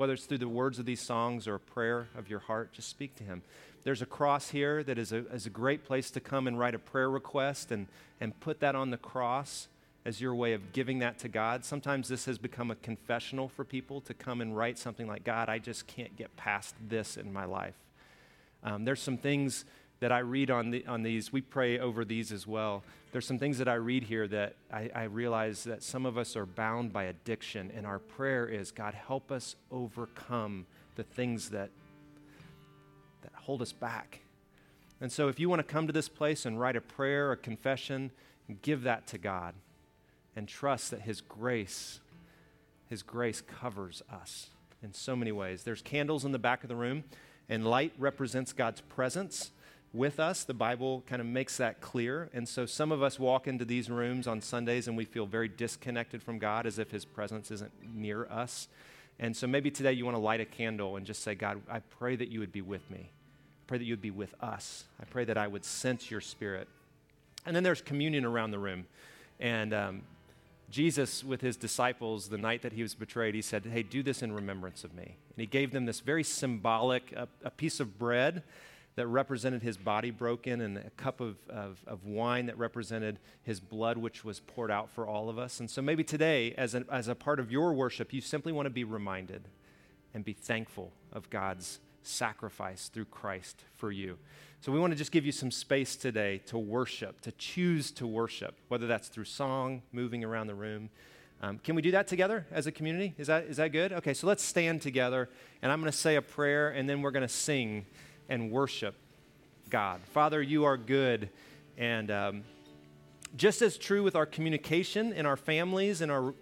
Whether 0.00 0.14
it's 0.14 0.24
through 0.24 0.38
the 0.38 0.48
words 0.48 0.78
of 0.78 0.86
these 0.86 1.02
songs 1.02 1.46
or 1.46 1.56
a 1.56 1.60
prayer 1.60 2.08
of 2.16 2.30
your 2.30 2.38
heart, 2.38 2.72
just 2.72 2.88
speak 2.88 3.16
to 3.16 3.22
Him. 3.22 3.42
There's 3.82 4.00
a 4.00 4.06
cross 4.06 4.48
here 4.48 4.82
that 4.84 4.96
is 4.96 5.12
a, 5.12 5.26
is 5.30 5.44
a 5.44 5.50
great 5.50 5.84
place 5.84 6.10
to 6.12 6.20
come 6.20 6.46
and 6.46 6.58
write 6.58 6.74
a 6.74 6.78
prayer 6.78 7.10
request 7.10 7.70
and, 7.70 7.86
and 8.18 8.40
put 8.40 8.60
that 8.60 8.74
on 8.74 8.88
the 8.88 8.96
cross 8.96 9.68
as 10.06 10.18
your 10.18 10.34
way 10.34 10.54
of 10.54 10.72
giving 10.72 11.00
that 11.00 11.18
to 11.18 11.28
God. 11.28 11.66
Sometimes 11.66 12.08
this 12.08 12.24
has 12.24 12.38
become 12.38 12.70
a 12.70 12.76
confessional 12.76 13.50
for 13.50 13.62
people 13.62 14.00
to 14.00 14.14
come 14.14 14.40
and 14.40 14.56
write 14.56 14.78
something 14.78 15.06
like, 15.06 15.22
God, 15.22 15.50
I 15.50 15.58
just 15.58 15.86
can't 15.86 16.16
get 16.16 16.34
past 16.34 16.74
this 16.88 17.18
in 17.18 17.30
my 17.30 17.44
life. 17.44 17.76
Um, 18.64 18.86
there's 18.86 19.02
some 19.02 19.18
things 19.18 19.66
that 20.00 20.10
I 20.10 20.20
read 20.20 20.50
on, 20.50 20.70
the, 20.70 20.84
on 20.86 21.02
these. 21.02 21.32
We 21.32 21.42
pray 21.42 21.78
over 21.78 22.04
these 22.04 22.32
as 22.32 22.46
well. 22.46 22.82
There's 23.12 23.26
some 23.26 23.38
things 23.38 23.58
that 23.58 23.68
I 23.68 23.74
read 23.74 24.04
here 24.04 24.26
that 24.28 24.54
I, 24.72 24.90
I 24.94 25.02
realize 25.04 25.64
that 25.64 25.82
some 25.82 26.06
of 26.06 26.16
us 26.16 26.36
are 26.36 26.46
bound 26.46 26.92
by 26.92 27.04
addiction, 27.04 27.70
and 27.76 27.86
our 27.86 27.98
prayer 27.98 28.46
is, 28.46 28.70
God, 28.70 28.94
help 28.94 29.30
us 29.30 29.56
overcome 29.70 30.66
the 30.96 31.02
things 31.02 31.50
that, 31.50 31.70
that 33.22 33.32
hold 33.34 33.62
us 33.62 33.72
back. 33.72 34.20
And 35.00 35.10
so, 35.10 35.28
if 35.28 35.40
you 35.40 35.48
want 35.48 35.60
to 35.60 35.72
come 35.72 35.86
to 35.86 35.92
this 35.92 36.08
place 36.08 36.46
and 36.46 36.60
write 36.60 36.76
a 36.76 36.80
prayer, 36.80 37.32
a 37.32 37.36
confession, 37.36 38.10
give 38.62 38.82
that 38.82 39.06
to 39.08 39.18
God 39.18 39.54
and 40.36 40.46
trust 40.46 40.90
that 40.90 41.02
His 41.02 41.20
grace, 41.20 42.00
His 42.88 43.02
grace 43.02 43.40
covers 43.40 44.02
us 44.10 44.48
in 44.82 44.92
so 44.92 45.16
many 45.16 45.32
ways. 45.32 45.62
There's 45.62 45.82
candles 45.82 46.24
in 46.24 46.32
the 46.32 46.38
back 46.38 46.62
of 46.62 46.68
the 46.68 46.76
room, 46.76 47.04
and 47.48 47.66
light 47.66 47.92
represents 47.98 48.52
God's 48.52 48.82
presence 48.82 49.50
with 49.92 50.20
us. 50.20 50.44
The 50.44 50.54
Bible 50.54 51.02
kind 51.06 51.20
of 51.20 51.26
makes 51.26 51.56
that 51.56 51.80
clear. 51.80 52.28
And 52.32 52.48
so 52.48 52.66
some 52.66 52.92
of 52.92 53.02
us 53.02 53.18
walk 53.18 53.46
into 53.46 53.64
these 53.64 53.90
rooms 53.90 54.26
on 54.26 54.40
Sundays 54.40 54.88
and 54.88 54.96
we 54.96 55.04
feel 55.04 55.26
very 55.26 55.48
disconnected 55.48 56.22
from 56.22 56.38
God 56.38 56.66
as 56.66 56.78
if 56.78 56.90
His 56.90 57.04
presence 57.04 57.50
isn't 57.50 57.72
near 57.94 58.26
us. 58.26 58.68
And 59.18 59.36
so 59.36 59.46
maybe 59.46 59.70
today 59.70 59.92
you 59.92 60.04
want 60.04 60.16
to 60.16 60.20
light 60.20 60.40
a 60.40 60.44
candle 60.44 60.96
and 60.96 61.04
just 61.04 61.22
say, 61.22 61.34
God, 61.34 61.60
I 61.70 61.80
pray 61.80 62.16
that 62.16 62.28
you 62.28 62.40
would 62.40 62.52
be 62.52 62.62
with 62.62 62.88
me. 62.90 63.00
I 63.10 63.62
pray 63.66 63.78
that 63.78 63.84
you 63.84 63.92
would 63.92 64.02
be 64.02 64.10
with 64.10 64.34
us. 64.40 64.84
I 65.00 65.04
pray 65.04 65.24
that 65.24 65.36
I 65.36 65.46
would 65.46 65.64
sense 65.64 66.10
your 66.10 66.20
spirit. 66.20 66.68
And 67.44 67.54
then 67.54 67.62
there's 67.62 67.82
communion 67.82 68.24
around 68.24 68.50
the 68.50 68.58
room. 68.58 68.86
And 69.38 69.74
um, 69.74 70.02
Jesus, 70.70 71.24
with 71.24 71.40
his 71.40 71.56
disciples, 71.56 72.28
the 72.28 72.38
night 72.38 72.62
that 72.62 72.72
he 72.72 72.82
was 72.82 72.94
betrayed, 72.94 73.34
he 73.34 73.42
said, 73.42 73.66
Hey, 73.66 73.82
do 73.82 74.02
this 74.02 74.22
in 74.22 74.32
remembrance 74.32 74.84
of 74.84 74.94
me. 74.94 75.02
And 75.04 75.36
he 75.36 75.46
gave 75.46 75.72
them 75.72 75.84
this 75.84 76.00
very 76.00 76.24
symbolic, 76.24 77.12
a, 77.12 77.28
a 77.44 77.50
piece 77.50 77.80
of 77.80 77.98
bread 77.98 78.42
that 78.96 79.06
represented 79.06 79.62
his 79.62 79.76
body 79.76 80.10
broken 80.10 80.60
and 80.60 80.76
a 80.76 80.90
cup 80.90 81.20
of, 81.20 81.36
of, 81.48 81.78
of, 81.86 82.04
wine 82.04 82.46
that 82.46 82.58
represented 82.58 83.18
his 83.42 83.60
blood, 83.60 83.96
which 83.96 84.24
was 84.24 84.40
poured 84.40 84.70
out 84.70 84.90
for 84.90 85.06
all 85.06 85.28
of 85.28 85.38
us. 85.38 85.60
And 85.60 85.70
so 85.70 85.80
maybe 85.80 86.02
today, 86.02 86.54
as, 86.58 86.74
an, 86.74 86.84
as 86.90 87.08
a 87.08 87.14
part 87.14 87.38
of 87.38 87.50
your 87.52 87.72
worship, 87.72 88.12
you 88.12 88.20
simply 88.20 88.52
want 88.52 88.66
to 88.66 88.70
be 88.70 88.84
reminded 88.84 89.42
and 90.12 90.24
be 90.24 90.32
thankful 90.32 90.92
of 91.12 91.30
God's 91.30 91.78
sacrifice 92.02 92.88
through 92.88 93.04
Christ 93.06 93.64
for 93.76 93.92
you. 93.92 94.18
So 94.60 94.72
we 94.72 94.78
want 94.78 94.92
to 94.92 94.96
just 94.96 95.12
give 95.12 95.24
you 95.24 95.32
some 95.32 95.50
space 95.50 95.96
today 95.96 96.38
to 96.46 96.58
worship, 96.58 97.20
to 97.22 97.32
choose 97.32 97.90
to 97.92 98.06
worship, 98.06 98.54
whether 98.68 98.86
that's 98.86 99.08
through 99.08 99.24
song, 99.24 99.82
moving 99.92 100.24
around 100.24 100.48
the 100.48 100.54
room. 100.54 100.90
Um, 101.42 101.58
can 101.58 101.74
we 101.74 101.80
do 101.80 101.92
that 101.92 102.06
together 102.06 102.46
as 102.52 102.66
a 102.66 102.72
community? 102.72 103.14
Is 103.16 103.28
that, 103.28 103.44
is 103.44 103.56
that 103.56 103.72
good? 103.72 103.92
Okay, 103.92 104.12
so 104.12 104.26
let's 104.26 104.44
stand 104.44 104.82
together, 104.82 105.30
and 105.62 105.72
I'm 105.72 105.80
going 105.80 105.90
to 105.90 105.96
say 105.96 106.16
a 106.16 106.22
prayer, 106.22 106.68
and 106.68 106.86
then 106.86 107.00
we're 107.00 107.12
going 107.12 107.26
to 107.26 107.32
sing 107.32 107.86
and 108.30 108.50
worship 108.50 108.94
God. 109.68 110.00
Father, 110.06 110.40
you 110.40 110.64
are 110.64 110.78
good. 110.78 111.28
And 111.76 112.10
um, 112.10 112.44
just 113.36 113.60
as 113.60 113.76
true 113.76 114.02
with 114.02 114.16
our 114.16 114.26
communication 114.26 115.12
in 115.12 115.26
our 115.26 115.36
families, 115.36 116.00
in 116.00 116.10
our 116.10 116.34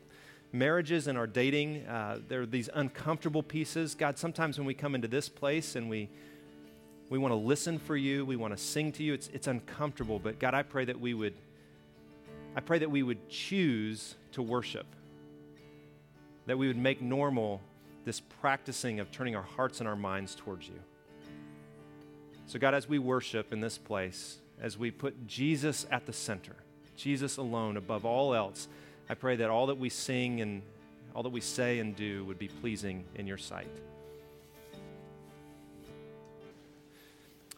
marriages, 0.53 1.09
and 1.09 1.19
our 1.19 1.27
dating, 1.27 1.87
uh, 1.87 2.21
there 2.29 2.43
are 2.43 2.47
these 2.47 2.71
uncomfortable 2.73 3.43
pieces. 3.43 3.95
God, 3.95 4.17
sometimes 4.19 4.59
when 4.59 4.67
we 4.67 4.75
come 4.75 4.95
into 4.95 5.09
this 5.09 5.29
place 5.29 5.75
and 5.75 5.91
we 5.91 6.09
we 7.11 7.19
want 7.19 7.33
to 7.33 7.37
listen 7.37 7.79
for 7.79 7.97
you, 7.97 8.27
we 8.27 8.37
want 8.37 8.55
to 8.55 8.63
sing 8.63 8.93
to 8.93 9.03
you, 9.03 9.15
it's, 9.15 9.29
it's 9.29 9.47
uncomfortable. 9.47 10.19
But 10.19 10.39
God, 10.39 10.53
I 10.53 10.63
pray 10.63 10.85
that 10.85 11.01
we 11.01 11.15
would 11.15 11.35
I 12.57 12.61
pray 12.61 12.79
that 12.79 12.91
we 12.91 13.03
would 13.03 13.29
choose 13.29 14.15
to 14.33 14.43
worship. 14.43 14.87
That 16.47 16.59
we 16.59 16.67
would 16.67 16.77
make 16.77 17.01
normal 17.01 17.61
this 18.05 18.21
practicing 18.21 19.01
of 19.01 19.13
turning 19.13 19.37
our 19.37 19.43
hearts 19.43 19.81
and 19.81 19.89
our 19.89 19.97
minds 19.97 20.35
towards 20.35 20.67
you. 20.67 20.81
So, 22.49 22.59
God, 22.59 22.73
as 22.73 22.89
we 22.89 22.99
worship 22.99 23.53
in 23.53 23.61
this 23.61 23.77
place, 23.77 24.39
as 24.59 24.79
we 24.79 24.91
put 24.91 25.27
Jesus 25.27 25.87
at 25.91 26.07
the 26.07 26.15
center, 26.15 26.57
Jesus 26.97 27.37
alone 27.37 27.77
above 27.77 28.07
all 28.07 28.35
else, 28.35 28.69
I 29.11 29.13
pray 29.13 29.37
that 29.37 29.51
all 29.51 29.67
that 29.67 29.77
we 29.77 29.91
sing 29.91 30.41
and 30.41 30.63
all 31.15 31.23
that 31.25 31.29
we 31.29 31.43
say 31.43 31.79
and 31.79 31.95
do 31.95 32.25
would 32.25 32.39
be 32.39 32.49
pleasing 32.49 33.05
in 33.17 33.27
your 33.27 33.37
sight. 33.37 33.69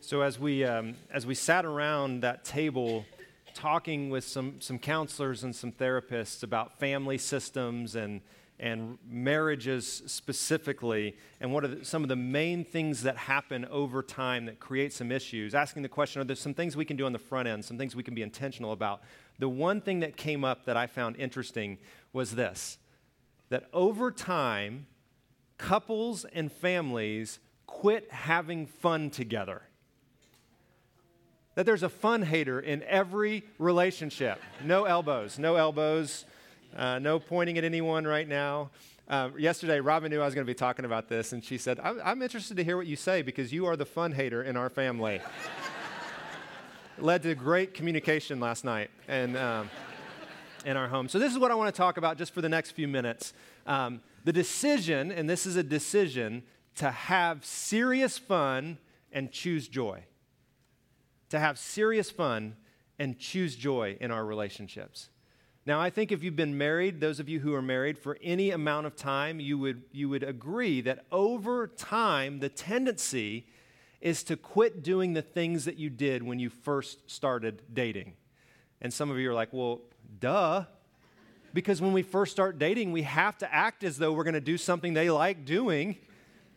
So, 0.01 0.23
as 0.23 0.41
we, 0.41 0.65
um, 0.65 0.97
as 1.13 1.25
we 1.25 1.37
sat 1.37 1.65
around 1.65 2.23
that 2.23 2.45
table 2.45 3.07
talking 3.55 4.11
with 4.11 4.25
some, 4.25 4.57
some 4.61 4.81
counselors 4.81 5.45
and 5.45 5.55
some 5.55 5.71
therapists 5.71 6.43
about 6.43 6.81
family 6.81 7.19
systems 7.19 7.95
and 7.95 8.23
and 8.61 8.99
marriages 9.09 10.03
specifically, 10.07 11.17
and 11.41 11.53
what 11.53 11.65
are 11.65 11.69
the, 11.69 11.85
some 11.85 12.03
of 12.03 12.11
the 12.11 12.17
main 12.17 12.63
things 12.63 13.03
that 13.05 13.17
happen 13.17 13.65
over 13.65 14.03
time 14.03 14.45
that 14.45 14.61
create 14.61 14.93
some 14.93 15.11
issues. 15.11 15.55
Asking 15.55 15.83
the 15.83 15.89
question 15.89 16.21
are 16.21 16.25
there 16.25 16.37
some 16.37 16.53
things 16.53 16.77
we 16.77 16.85
can 16.85 16.97
do 16.97 17.07
on 17.07 17.13
the 17.13 17.19
front 17.19 17.49
end, 17.49 17.65
some 17.65 17.79
things 17.79 17.97
we 17.97 18.03
can 18.03 18.15
be 18.15 18.23
intentional 18.23 18.73
about? 18.73 19.01
The 19.39 19.49
one 19.49 19.81
thing 19.81 20.01
that 20.01 20.19
came 20.19 20.45
up 20.45 20.67
that 20.67 20.77
I 20.77 20.87
found 20.87 21.17
interesting 21.17 21.79
was 22.13 22.35
this 22.35 22.79
that 23.49 23.65
over 23.73 24.13
time, 24.13 24.87
couples 25.57 26.25
and 26.27 26.53
families 26.53 27.41
quit 27.67 28.13
having 28.13 28.67
fun 28.67 29.09
together. 29.11 29.63
That 31.55 31.67
there's 31.67 31.83
a 31.83 31.89
fun 31.89 32.23
hater 32.23 32.61
in 32.61 32.83
every 32.85 33.43
relationship. 33.59 34.39
No 34.63 34.85
elbows, 34.85 35.39
no 35.39 35.57
elbows. 35.57 36.27
Uh, 36.77 36.99
no 36.99 37.19
pointing 37.19 37.59
at 37.59 37.65
anyone 37.65 38.07
right 38.07 38.29
now. 38.29 38.71
Uh, 39.09 39.31
yesterday, 39.37 39.81
Robin 39.81 40.11
knew 40.11 40.21
I 40.21 40.25
was 40.25 40.35
going 40.35 40.47
to 40.47 40.51
be 40.51 40.55
talking 40.55 40.85
about 40.85 41.09
this, 41.09 41.33
and 41.33 41.43
she 41.43 41.59
said, 41.59 41.81
I'm, 41.81 42.01
I'm, 42.05 42.23
interested 42.23 42.57
to 42.59 42.65
hear 42.65 42.77
what 42.77 42.87
you 42.87 42.95
say 42.95 43.23
because 43.23 43.53
you 43.53 43.67
are 43.67 43.77
the 43.77 43.85
fun 43.85 44.13
hater 44.13 44.45
in 44.45 44.57
our 44.57 44.71
family. 44.71 45.21
led 46.99 47.23
to 47.23 47.35
great 47.35 47.75
communication 47.75 48.41
last 48.41 48.65
night 48.65 48.91
and, 49.09 49.37
um, 49.37 49.71
in 50.65 50.77
our 50.77 50.87
home. 50.87 51.09
So, 51.09 51.19
this 51.19 51.33
is 51.33 51.39
what 51.39 51.51
I 51.51 51.55
want 51.55 51.75
to 51.75 51.77
talk 51.77 51.97
about 51.97 52.19
just 52.19 52.33
for 52.33 52.41
the 52.41 52.49
next 52.49 52.73
few 52.73 52.87
minutes. 52.87 53.33
Um, 53.67 54.01
the 54.25 54.33
decision, 54.33 55.11
and 55.11 55.29
this 55.29 55.47
is 55.47 55.57
a 55.57 55.63
decision, 55.63 56.43
to 56.77 56.91
have 56.91 57.45
serious 57.45 58.19
fun 58.19 58.79
and 59.13 59.33
choose 59.33 59.67
joy. 59.67 60.05
To 61.31 61.39
have 61.39 61.59
serious 61.59 62.11
fun 62.11 62.57
and 62.99 63.19
choose 63.19 63.57
joy 63.57 63.97
in 64.01 64.11
our 64.11 64.25
relationships. 64.25 65.09
Now, 65.71 65.81
I 65.81 65.89
think 65.89 66.11
if 66.11 66.25
you've 66.25 66.35
been 66.35 66.59
married, 66.59 67.01
those 67.01 67.21
of 67.21 67.29
you 67.29 67.39
who 67.39 67.55
are 67.55 67.63
married 67.63 67.97
for 67.97 68.19
any 68.25 68.51
amount 68.51 68.89
of 68.89 68.97
time, 68.97 69.39
you 69.39 69.57
would, 69.57 69.85
you 69.93 70.09
would 70.09 70.25
agree 70.25 70.81
that 70.81 71.05
over 71.13 71.69
time, 71.69 72.41
the 72.41 72.49
tendency 72.49 73.47
is 74.01 74.25
to 74.25 74.37
quit 74.37 74.83
doing 74.83 75.13
the 75.13 75.23
things 75.23 75.67
that 75.67 75.77
you 75.77 75.89
did 75.89 76.25
when 76.25 76.41
you 76.41 76.51
first 76.51 77.09
started 77.09 77.63
dating. 77.73 78.15
And 78.81 78.93
some 78.93 79.13
of 79.13 79.19
you 79.19 79.31
are 79.31 79.33
like, 79.33 79.53
well, 79.53 79.83
duh. 80.19 80.65
Because 81.55 81.81
when 81.81 81.93
we 81.93 82.03
first 82.03 82.33
start 82.33 82.59
dating, 82.59 82.91
we 82.91 83.03
have 83.03 83.39
to 83.39 83.55
act 83.55 83.85
as 83.85 83.97
though 83.97 84.13
we're 84.13 84.25
going 84.25 84.35
to 84.35 84.41
do 84.41 84.59
something 84.59 84.95
they 84.95 85.09
like 85.09 85.45
doing. 85.45 85.99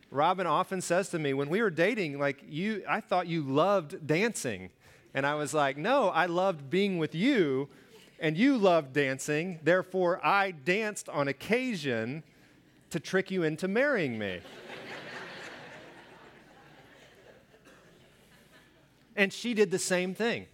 Robin 0.09 0.47
often 0.47 0.81
says 0.81 1.09
to 1.09 1.19
me, 1.19 1.35
when 1.35 1.49
we 1.49 1.61
were 1.61 1.69
dating, 1.69 2.17
like, 2.17 2.43
you, 2.49 2.81
I 2.89 2.99
thought 2.99 3.27
you 3.27 3.43
loved 3.43 4.07
dancing. 4.07 4.71
And 5.13 5.23
I 5.23 5.35
was 5.35 5.53
like, 5.53 5.77
no, 5.77 6.09
I 6.09 6.25
loved 6.25 6.71
being 6.71 6.97
with 6.97 7.13
you 7.13 7.69
and 8.23 8.35
you 8.37 8.57
love 8.57 8.93
dancing, 8.93 9.59
therefore 9.63 10.25
I 10.25 10.51
danced 10.51 11.09
on 11.09 11.27
occasion 11.27 12.23
to 12.89 13.01
trick 13.01 13.29
you 13.29 13.43
into 13.43 13.67
marrying 13.67 14.17
me. 14.17 14.39
and 19.17 19.33
she 19.33 19.53
did 19.53 19.71
the 19.71 19.77
same 19.77 20.15
thing. 20.15 20.45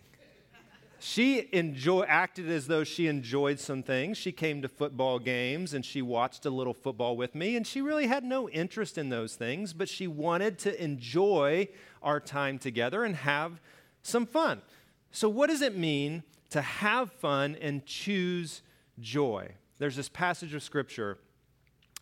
She 0.98 1.48
enjoy, 1.54 2.06
acted 2.08 2.50
as 2.50 2.66
though 2.66 2.84
she 2.84 3.06
enjoyed 3.06 3.60
some 3.60 3.84
things. 3.84 4.18
She 4.18 4.32
came 4.32 4.64
to 4.64 4.68
football 4.68 5.20
games 5.20 5.76
and 5.76 5.86
she 5.86 6.02
watched 6.02 6.48
a 6.48 6.50
little 6.50 6.74
football 6.74 7.16
with 7.16 7.36
me, 7.36 7.56
and 7.56 7.68
she 7.68 7.84
really 7.84 8.08
had 8.08 8.24
no 8.24 8.50
interest 8.50 8.98
in 8.98 9.10
those 9.10 9.36
things, 9.36 9.74
but 9.74 9.88
she 9.88 10.08
wanted 10.08 10.58
to 10.60 10.84
enjoy 10.84 11.68
our 12.02 12.20
time 12.20 12.58
together 12.58 13.04
and 13.04 13.16
have 13.16 13.62
some 14.02 14.26
fun. 14.26 14.64
So, 15.12 15.30
what 15.30 15.52
does 15.52 15.62
it 15.62 15.78
mean 15.78 16.24
to 16.52 16.62
have 16.62 17.12
fun 17.12 17.58
and 17.62 17.86
choose 17.86 18.62
joy. 19.00 19.50
There's 19.78 19.96
this 19.96 20.10
passage 20.10 20.54
of 20.54 20.64
Scripture 20.64 21.18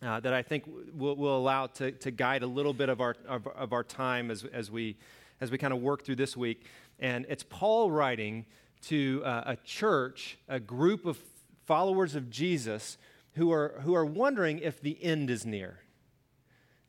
uh, 0.02 0.20
that 0.20 0.32
I 0.32 0.42
think 0.42 0.64
will, 0.94 1.16
will 1.16 1.36
allow 1.36 1.66
to, 1.66 1.92
to 1.92 2.10
guide 2.10 2.42
a 2.42 2.46
little 2.46 2.72
bit 2.72 2.88
of 2.88 3.00
our, 3.00 3.16
of, 3.26 3.46
of 3.48 3.72
our 3.72 3.84
time 3.84 4.30
as, 4.30 4.44
as 4.44 4.70
we, 4.70 4.96
as 5.40 5.50
we 5.50 5.58
kind 5.58 5.72
of 5.72 5.80
work 5.80 6.04
through 6.04 6.16
this 6.16 6.36
week. 6.36 6.64
And 6.98 7.26
it's 7.28 7.44
Paul 7.48 7.90
writing 7.90 8.46
to 8.86 9.22
uh, 9.24 9.42
a 9.46 9.56
church, 9.64 10.38
a 10.48 10.60
group 10.60 11.04
of 11.04 11.18
followers 11.66 12.14
of 12.14 12.30
Jesus 12.30 12.96
who 13.34 13.52
are, 13.52 13.80
who 13.82 13.94
are 13.94 14.06
wondering 14.06 14.58
if 14.58 14.80
the 14.80 15.02
end 15.02 15.30
is 15.30 15.44
near. 15.44 15.80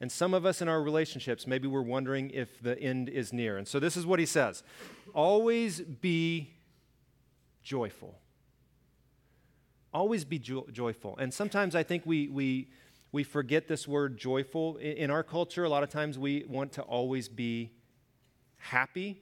And 0.02 0.12
some 0.12 0.34
of 0.34 0.46
us 0.46 0.62
in 0.62 0.70
our 0.70 0.82
relationships, 0.82 1.46
maybe 1.46 1.68
we're 1.68 1.82
wondering 1.82 2.30
if 2.30 2.62
the 2.62 2.80
end 2.80 3.10
is 3.10 3.34
near. 3.34 3.58
And 3.58 3.68
so 3.68 3.80
this 3.80 3.98
is 3.98 4.06
what 4.06 4.20
he 4.20 4.26
says 4.26 4.64
Always 5.14 5.82
be 5.82 6.52
joyful. 7.70 8.18
Always 9.94 10.26
be 10.26 10.40
jo- 10.40 10.66
joyful. 10.72 11.16
And 11.20 11.32
sometimes 11.32 11.76
I 11.76 11.84
think 11.84 12.04
we, 12.04 12.28
we, 12.28 12.68
we 13.12 13.24
forget 13.24 13.68
this 13.68 13.88
word 13.88 14.18
joyful. 14.18 14.78
In, 14.78 14.98
in 14.98 15.12
our 15.12 15.22
culture, 15.22 15.64
a 15.64 15.70
lot 15.70 15.84
of 15.84 15.90
times 15.90 16.18
we 16.18 16.46
want 16.48 16.72
to 16.74 16.82
always 16.82 17.30
be 17.30 17.72
happy. 18.58 19.22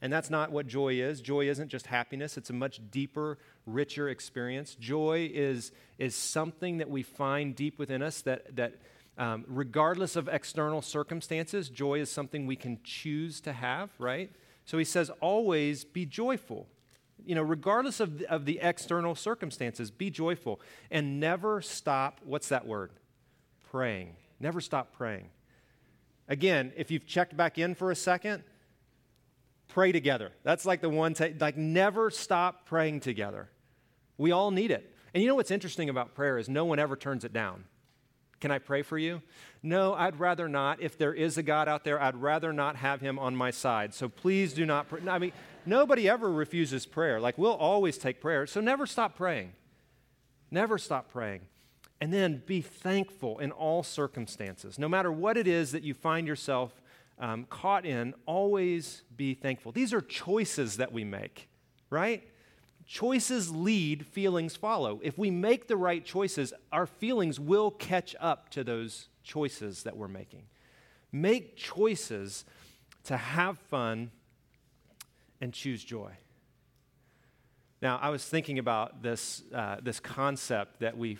And 0.00 0.12
that's 0.12 0.30
not 0.30 0.52
what 0.52 0.68
joy 0.68 0.94
is. 0.94 1.20
Joy 1.20 1.48
isn't 1.48 1.68
just 1.68 1.88
happiness, 1.88 2.36
it's 2.36 2.50
a 2.50 2.52
much 2.52 2.80
deeper, 2.92 3.38
richer 3.66 4.08
experience. 4.10 4.76
Joy 4.76 5.28
is, 5.34 5.72
is 5.98 6.14
something 6.14 6.78
that 6.78 6.88
we 6.88 7.02
find 7.02 7.56
deep 7.56 7.80
within 7.80 8.00
us 8.00 8.20
that, 8.22 8.54
that 8.54 8.74
um, 9.18 9.44
regardless 9.48 10.14
of 10.14 10.28
external 10.28 10.82
circumstances, 10.82 11.68
joy 11.68 11.98
is 11.98 12.12
something 12.12 12.46
we 12.46 12.54
can 12.54 12.78
choose 12.84 13.40
to 13.40 13.52
have, 13.52 13.90
right? 13.98 14.30
So 14.66 14.78
he 14.78 14.84
says, 14.84 15.10
always 15.20 15.84
be 15.84 16.06
joyful. 16.06 16.68
You 17.24 17.34
know, 17.34 17.42
regardless 17.42 18.00
of 18.00 18.18
the, 18.18 18.26
of 18.28 18.44
the 18.44 18.60
external 18.62 19.14
circumstances, 19.14 19.90
be 19.90 20.10
joyful 20.10 20.60
and 20.90 21.18
never 21.18 21.60
stop. 21.60 22.20
What's 22.24 22.48
that 22.48 22.66
word? 22.66 22.90
Praying. 23.70 24.16
Never 24.38 24.60
stop 24.60 24.92
praying. 24.92 25.30
Again, 26.28 26.72
if 26.76 26.90
you've 26.90 27.06
checked 27.06 27.36
back 27.36 27.58
in 27.58 27.74
for 27.74 27.90
a 27.90 27.96
second, 27.96 28.42
pray 29.68 29.92
together. 29.92 30.32
That's 30.42 30.66
like 30.66 30.80
the 30.80 30.88
one, 30.88 31.14
t- 31.14 31.34
like, 31.38 31.56
never 31.56 32.10
stop 32.10 32.66
praying 32.66 33.00
together. 33.00 33.48
We 34.18 34.32
all 34.32 34.50
need 34.50 34.70
it. 34.70 34.94
And 35.14 35.22
you 35.22 35.28
know 35.28 35.34
what's 35.34 35.50
interesting 35.50 35.88
about 35.88 36.14
prayer 36.14 36.38
is 36.38 36.48
no 36.48 36.64
one 36.64 36.78
ever 36.78 36.96
turns 36.96 37.24
it 37.24 37.32
down. 37.32 37.64
Can 38.40 38.50
I 38.50 38.58
pray 38.58 38.82
for 38.82 38.98
you? 38.98 39.22
No, 39.62 39.94
I'd 39.94 40.20
rather 40.20 40.48
not. 40.48 40.80
If 40.80 40.98
there 40.98 41.14
is 41.14 41.38
a 41.38 41.42
God 41.42 41.68
out 41.68 41.84
there, 41.84 42.00
I'd 42.00 42.16
rather 42.16 42.52
not 42.52 42.76
have 42.76 43.00
him 43.00 43.18
on 43.18 43.34
my 43.34 43.50
side. 43.50 43.94
So 43.94 44.08
please 44.08 44.52
do 44.52 44.66
not 44.66 44.88
pray. 44.88 45.00
I 45.08 45.18
mean, 45.18 45.32
nobody 45.64 46.08
ever 46.08 46.30
refuses 46.30 46.86
prayer. 46.86 47.18
Like, 47.18 47.38
we'll 47.38 47.54
always 47.54 47.98
take 47.98 48.20
prayer. 48.20 48.46
So 48.46 48.60
never 48.60 48.86
stop 48.86 49.16
praying. 49.16 49.52
Never 50.50 50.78
stop 50.78 51.10
praying. 51.10 51.40
And 52.00 52.12
then 52.12 52.42
be 52.44 52.60
thankful 52.60 53.38
in 53.38 53.52
all 53.52 53.82
circumstances. 53.82 54.78
No 54.78 54.88
matter 54.88 55.10
what 55.10 55.36
it 55.36 55.46
is 55.46 55.72
that 55.72 55.82
you 55.82 55.94
find 55.94 56.26
yourself 56.26 56.82
um, 57.18 57.46
caught 57.48 57.86
in, 57.86 58.14
always 58.26 59.02
be 59.16 59.32
thankful. 59.32 59.72
These 59.72 59.94
are 59.94 60.02
choices 60.02 60.76
that 60.76 60.92
we 60.92 61.04
make, 61.04 61.48
right? 61.88 62.22
Choices 62.86 63.50
lead, 63.50 64.06
feelings 64.06 64.54
follow. 64.54 65.00
If 65.02 65.18
we 65.18 65.30
make 65.30 65.66
the 65.66 65.76
right 65.76 66.04
choices, 66.04 66.52
our 66.70 66.86
feelings 66.86 67.40
will 67.40 67.72
catch 67.72 68.14
up 68.20 68.48
to 68.50 68.62
those 68.62 69.08
choices 69.24 69.82
that 69.82 69.96
we're 69.96 70.06
making. 70.06 70.44
Make 71.10 71.56
choices 71.56 72.44
to 73.04 73.16
have 73.16 73.58
fun 73.58 74.12
and 75.40 75.52
choose 75.52 75.82
joy. 75.82 76.12
Now, 77.82 77.98
I 78.00 78.10
was 78.10 78.24
thinking 78.24 78.58
about 78.58 79.02
this, 79.02 79.42
uh, 79.52 79.76
this 79.82 80.00
concept 80.00 80.80
that 80.80 80.96
we, 80.96 81.18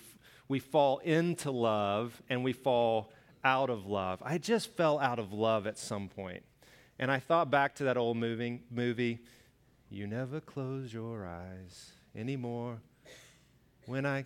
we 0.48 0.58
fall 0.58 0.98
into 0.98 1.50
love 1.50 2.22
and 2.30 2.44
we 2.44 2.52
fall 2.52 3.12
out 3.44 3.70
of 3.70 3.86
love. 3.86 4.22
I 4.24 4.38
just 4.38 4.70
fell 4.76 4.98
out 4.98 5.18
of 5.18 5.32
love 5.32 5.66
at 5.66 5.78
some 5.78 6.08
point. 6.08 6.42
And 6.98 7.10
I 7.10 7.18
thought 7.18 7.50
back 7.50 7.74
to 7.76 7.84
that 7.84 7.96
old 7.96 8.16
movie, 8.16 8.62
movie 8.70 9.20
you 9.90 10.06
never 10.06 10.40
close 10.40 10.92
your 10.92 11.26
eyes 11.26 11.92
anymore. 12.14 12.78
When 13.86 14.04
I. 14.04 14.24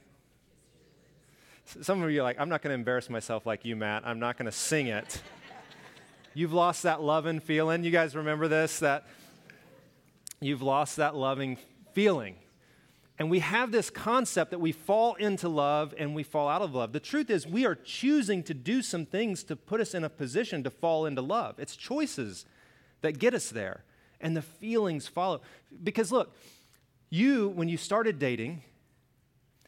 Some 1.83 2.03
of 2.03 2.11
you 2.11 2.21
are 2.21 2.25
like, 2.25 2.41
I'm 2.41 2.49
not 2.49 2.63
going 2.63 2.71
to 2.71 2.75
embarrass 2.75 3.09
myself 3.09 3.47
like 3.47 3.65
you, 3.65 3.77
Matt. 3.77 4.03
I'm 4.05 4.19
not 4.19 4.37
going 4.37 4.47
to 4.47 4.53
sing 4.53 4.89
it. 4.89 5.23
You've 6.35 6.53
lost 6.53 6.83
that 6.85 7.03
loving 7.03 7.41
feeling. 7.41 7.85
You 7.85 7.91
guys 7.91 8.17
remember 8.17 8.49
this? 8.49 8.81
That 8.81 9.07
you've 10.41 10.63
lost 10.63 10.97
that 10.97 11.15
loving 11.15 11.59
feeling. 11.93 12.37
And 13.19 13.29
we 13.31 13.41
have 13.41 13.73
this 13.73 13.91
concept 13.91 14.53
that 14.53 14.61
we 14.61 14.73
fall 14.73 15.15
into 15.17 15.49
love 15.49 15.93
and 15.99 16.15
we 16.15 16.23
fall 16.23 16.49
out 16.49 16.63
of 16.63 16.75
love. 16.75 16.93
The 16.93 17.01
truth 17.01 17.29
is, 17.29 17.47
we 17.47 17.67
are 17.67 17.75
choosing 17.75 18.43
to 18.45 18.55
do 18.55 18.81
some 18.81 19.05
things 19.05 19.43
to 19.45 19.57
put 19.57 19.81
us 19.81 19.93
in 19.93 20.05
a 20.05 20.09
position 20.09 20.63
to 20.63 20.71
fall 20.71 21.05
into 21.05 21.21
love. 21.21 21.59
It's 21.59 21.77
choices 21.77 22.47
that 23.03 23.19
get 23.19 23.35
us 23.35 23.51
there 23.51 23.85
and 24.21 24.37
the 24.37 24.43
feelings 24.43 25.07
follow. 25.09 25.41
Because 25.83 26.13
look, 26.13 26.35
you, 27.11 27.49
when 27.49 27.69
you 27.69 27.77
started 27.77 28.19
dating, 28.19 28.63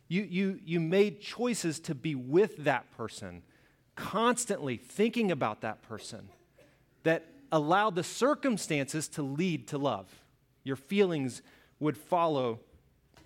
you, 0.09 0.23
you, 0.23 0.61
you 0.65 0.81
made 0.81 1.21
choices 1.21 1.81
to 1.81 1.95
be 1.95 2.15
with 2.15 2.59
that 2.59 2.91
person, 2.97 3.43
constantly 3.97 4.77
thinking 4.77 5.31
about 5.31 5.63
that 5.63 5.83
person, 5.83 6.29
that 7.03 7.27
allowed 7.51 7.95
the 7.95 8.05
circumstances 8.05 9.09
to 9.09 9.23
lead 9.23 9.67
to 9.69 9.79
love. 9.79 10.07
Your 10.65 10.77
feelings 10.77 11.43
would 11.81 11.97
follow 11.97 12.61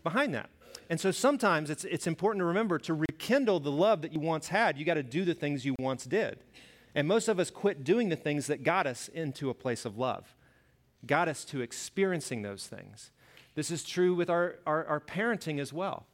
behind 0.02 0.32
that. 0.34 0.48
And 0.88 1.00
so 1.00 1.10
sometimes 1.10 1.70
it's, 1.70 1.84
it's 1.84 2.06
important 2.06 2.40
to 2.40 2.46
remember 2.46 2.78
to 2.78 2.94
rekindle 2.94 3.60
the 3.60 3.72
love 3.72 4.02
that 4.02 4.12
you 4.12 4.20
once 4.20 4.48
had, 4.48 4.78
you 4.78 4.84
got 4.84 4.94
to 4.94 5.02
do 5.02 5.24
the 5.24 5.34
things 5.34 5.64
you 5.64 5.74
once 5.80 6.04
did. 6.04 6.38
And 6.94 7.08
most 7.08 7.28
of 7.28 7.40
us 7.40 7.50
quit 7.50 7.82
doing 7.82 8.08
the 8.08 8.16
things 8.16 8.46
that 8.46 8.62
got 8.62 8.86
us 8.86 9.08
into 9.08 9.50
a 9.50 9.54
place 9.54 9.84
of 9.84 9.98
love 9.98 10.35
got 11.04 11.28
us 11.28 11.44
to 11.46 11.60
experiencing 11.60 12.42
those 12.42 12.66
things. 12.66 13.10
This 13.54 13.70
is 13.70 13.82
true 13.84 14.14
with 14.14 14.30
our, 14.30 14.56
our, 14.66 14.84
our 14.86 15.00
parenting 15.00 15.58
as 15.58 15.72
well. 15.72 16.06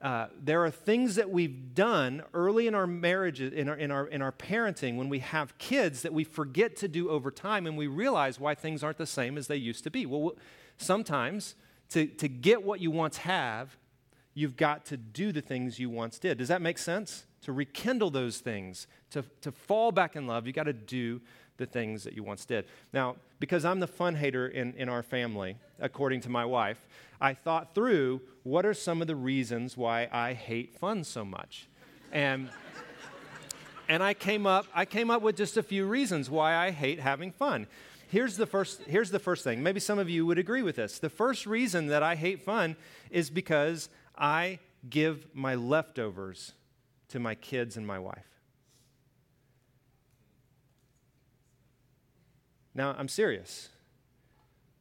Uh, 0.00 0.28
there 0.40 0.64
are 0.64 0.70
things 0.70 1.16
that 1.16 1.28
we've 1.28 1.74
done 1.74 2.22
early 2.32 2.68
in 2.68 2.74
our 2.74 2.86
marriages, 2.86 3.52
in 3.52 3.68
our, 3.68 3.74
in, 3.74 3.90
our, 3.90 4.06
in 4.06 4.22
our 4.22 4.30
parenting, 4.30 4.96
when 4.96 5.08
we 5.08 5.18
have 5.18 5.58
kids 5.58 6.02
that 6.02 6.12
we 6.12 6.22
forget 6.22 6.76
to 6.76 6.86
do 6.86 7.08
over 7.10 7.32
time 7.32 7.66
and 7.66 7.76
we 7.76 7.88
realize 7.88 8.38
why 8.38 8.54
things 8.54 8.84
aren't 8.84 8.98
the 8.98 9.06
same 9.06 9.36
as 9.36 9.48
they 9.48 9.56
used 9.56 9.82
to 9.84 9.90
be. 9.90 10.06
Well, 10.06 10.36
sometimes 10.76 11.56
to, 11.90 12.06
to 12.06 12.28
get 12.28 12.62
what 12.62 12.80
you 12.80 12.92
once 12.92 13.16
have, 13.18 13.76
you've 14.34 14.56
got 14.56 14.86
to 14.86 14.96
do 14.96 15.32
the 15.32 15.40
things 15.40 15.80
you 15.80 15.90
once 15.90 16.20
did. 16.20 16.38
Does 16.38 16.48
that 16.48 16.62
make 16.62 16.78
sense? 16.78 17.24
To 17.42 17.52
rekindle 17.52 18.10
those 18.10 18.38
things, 18.38 18.86
to, 19.10 19.24
to 19.40 19.50
fall 19.50 19.90
back 19.90 20.14
in 20.14 20.28
love, 20.28 20.46
you've 20.46 20.54
got 20.54 20.64
to 20.64 20.72
do 20.72 21.20
the 21.58 21.66
things 21.66 22.04
that 22.04 22.14
you 22.14 22.22
once 22.22 22.44
did. 22.44 22.64
Now, 22.92 23.16
because 23.38 23.64
I'm 23.64 23.80
the 23.80 23.86
fun 23.86 24.14
hater 24.14 24.48
in, 24.48 24.74
in 24.74 24.88
our 24.88 25.02
family, 25.02 25.56
according 25.78 26.22
to 26.22 26.30
my 26.30 26.44
wife, 26.44 26.86
I 27.20 27.34
thought 27.34 27.74
through 27.74 28.22
what 28.44 28.64
are 28.64 28.74
some 28.74 29.02
of 29.02 29.08
the 29.08 29.16
reasons 29.16 29.76
why 29.76 30.08
I 30.10 30.32
hate 30.32 30.74
fun 30.78 31.04
so 31.04 31.24
much. 31.24 31.68
And 32.12 32.48
and 33.88 34.02
I 34.02 34.14
came 34.14 34.46
up 34.46 34.66
I 34.74 34.84
came 34.84 35.10
up 35.10 35.20
with 35.20 35.36
just 35.36 35.56
a 35.56 35.62
few 35.62 35.86
reasons 35.86 36.30
why 36.30 36.54
I 36.54 36.70
hate 36.70 37.00
having 37.00 37.32
fun. 37.32 37.66
Here's 38.08 38.36
the 38.36 38.46
first 38.46 38.82
here's 38.84 39.10
the 39.10 39.18
first 39.18 39.44
thing. 39.44 39.62
Maybe 39.62 39.80
some 39.80 39.98
of 39.98 40.08
you 40.08 40.24
would 40.26 40.38
agree 40.38 40.62
with 40.62 40.76
this. 40.76 40.98
The 40.98 41.10
first 41.10 41.44
reason 41.44 41.88
that 41.88 42.02
I 42.02 42.14
hate 42.14 42.40
fun 42.40 42.76
is 43.10 43.28
because 43.28 43.88
I 44.16 44.60
give 44.88 45.26
my 45.34 45.54
leftovers 45.54 46.52
to 47.08 47.18
my 47.18 47.34
kids 47.34 47.76
and 47.76 47.86
my 47.86 47.98
wife. 47.98 48.37
Now, 52.78 52.94
I'm 52.96 53.08
serious. 53.08 53.70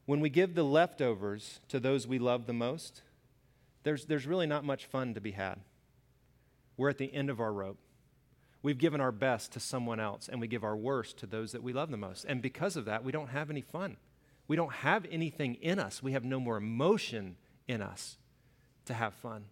When 0.06 0.20
we 0.20 0.30
give 0.30 0.54
the 0.54 0.62
leftovers 0.62 1.62
to 1.68 1.80
those 1.80 2.06
we 2.06 2.20
love 2.20 2.46
the 2.46 2.54
most, 2.54 3.02
there's, 3.82 4.06
there's 4.06 4.28
really 4.28 4.46
not 4.46 4.64
much 4.64 4.86
fun 4.86 5.16
to 5.16 5.20
be 5.20 5.32
had. 5.32 5.62
We're 6.78 6.90
at 6.90 7.00
the 7.00 7.12
end 7.12 7.32
of 7.32 7.40
our 7.40 7.52
rope. 7.52 7.80
We've 8.62 8.78
given 8.78 9.02
our 9.02 9.12
best 9.12 9.52
to 9.54 9.60
someone 9.60 10.00
else, 10.00 10.30
and 10.30 10.40
we 10.40 10.46
give 10.46 10.64
our 10.64 10.78
worst 10.78 11.18
to 11.18 11.26
those 11.26 11.54
that 11.54 11.64
we 11.64 11.74
love 11.74 11.90
the 11.90 11.98
most. 11.98 12.24
And 12.26 12.40
because 12.40 12.76
of 12.76 12.86
that, 12.86 13.04
we 13.04 13.12
don't 13.12 13.30
have 13.30 13.50
any 13.50 13.62
fun. 13.62 13.98
We 14.48 14.56
don't 14.56 14.74
have 14.74 15.08
anything 15.10 15.56
in 15.56 15.80
us. 15.80 16.04
We 16.04 16.12
have 16.12 16.24
no 16.24 16.40
more 16.40 16.58
emotion 16.58 17.36
in 17.68 17.82
us 17.82 18.20
to 18.86 18.94
have 18.94 19.16
fun. 19.16 19.46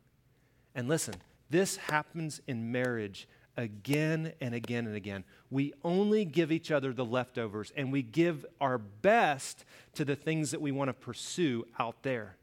And 0.76 0.88
listen, 0.88 1.16
this 1.50 1.78
happens 1.78 2.42
in 2.46 2.72
marriage 2.72 3.28
again 3.58 4.34
and 4.41 4.54
again 4.54 4.88
and 4.88 4.96
again. 4.96 5.24
We 5.50 5.74
only 5.84 6.26
give 6.26 6.52
each 6.52 6.72
other 6.72 6.94
the 6.94 7.06
leftovers 7.06 7.72
and 7.76 7.91
we 7.91 8.02
give 8.02 8.46
our 8.60 8.78
best 8.78 9.65
to 9.94 10.06
the 10.06 10.15
things 10.15 10.52
that 10.52 10.62
we 10.62 10.72
want 10.72 10.89
to 10.89 10.94
pursue 10.94 11.65
out 11.80 12.04
there. 12.04 12.38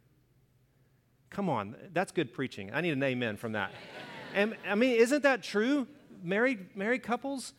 Come 1.31 1.49
on, 1.49 1.77
that's 1.93 2.13
good 2.13 2.33
preaching. 2.33 2.71
I 2.73 2.81
need 2.81 2.93
an 2.93 3.03
amen 3.03 3.37
from 3.37 3.53
that. 3.53 3.73
and 4.35 4.57
I 4.69 4.75
mean, 4.75 4.97
isn't 4.97 5.23
that 5.23 5.43
true? 5.43 5.87
Married 6.23 6.77
married 6.77 7.03
couples 7.03 7.55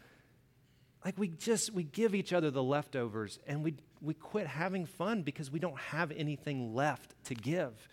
like 1.04 1.18
we 1.18 1.28
just 1.28 1.74
we 1.74 1.84
give 1.84 2.16
each 2.16 2.34
other 2.34 2.50
the 2.50 2.63
leftovers 2.63 3.39
and 3.48 3.63
we 3.63 3.76
we 4.02 4.13
quit 4.13 4.48
having 4.48 4.86
fun 4.86 5.22
because 5.22 5.52
we 5.52 5.60
don't 5.60 5.78
have 5.78 6.12
anything 6.12 6.74
left 6.74 7.16
to 7.26 7.36
give. 7.36 7.88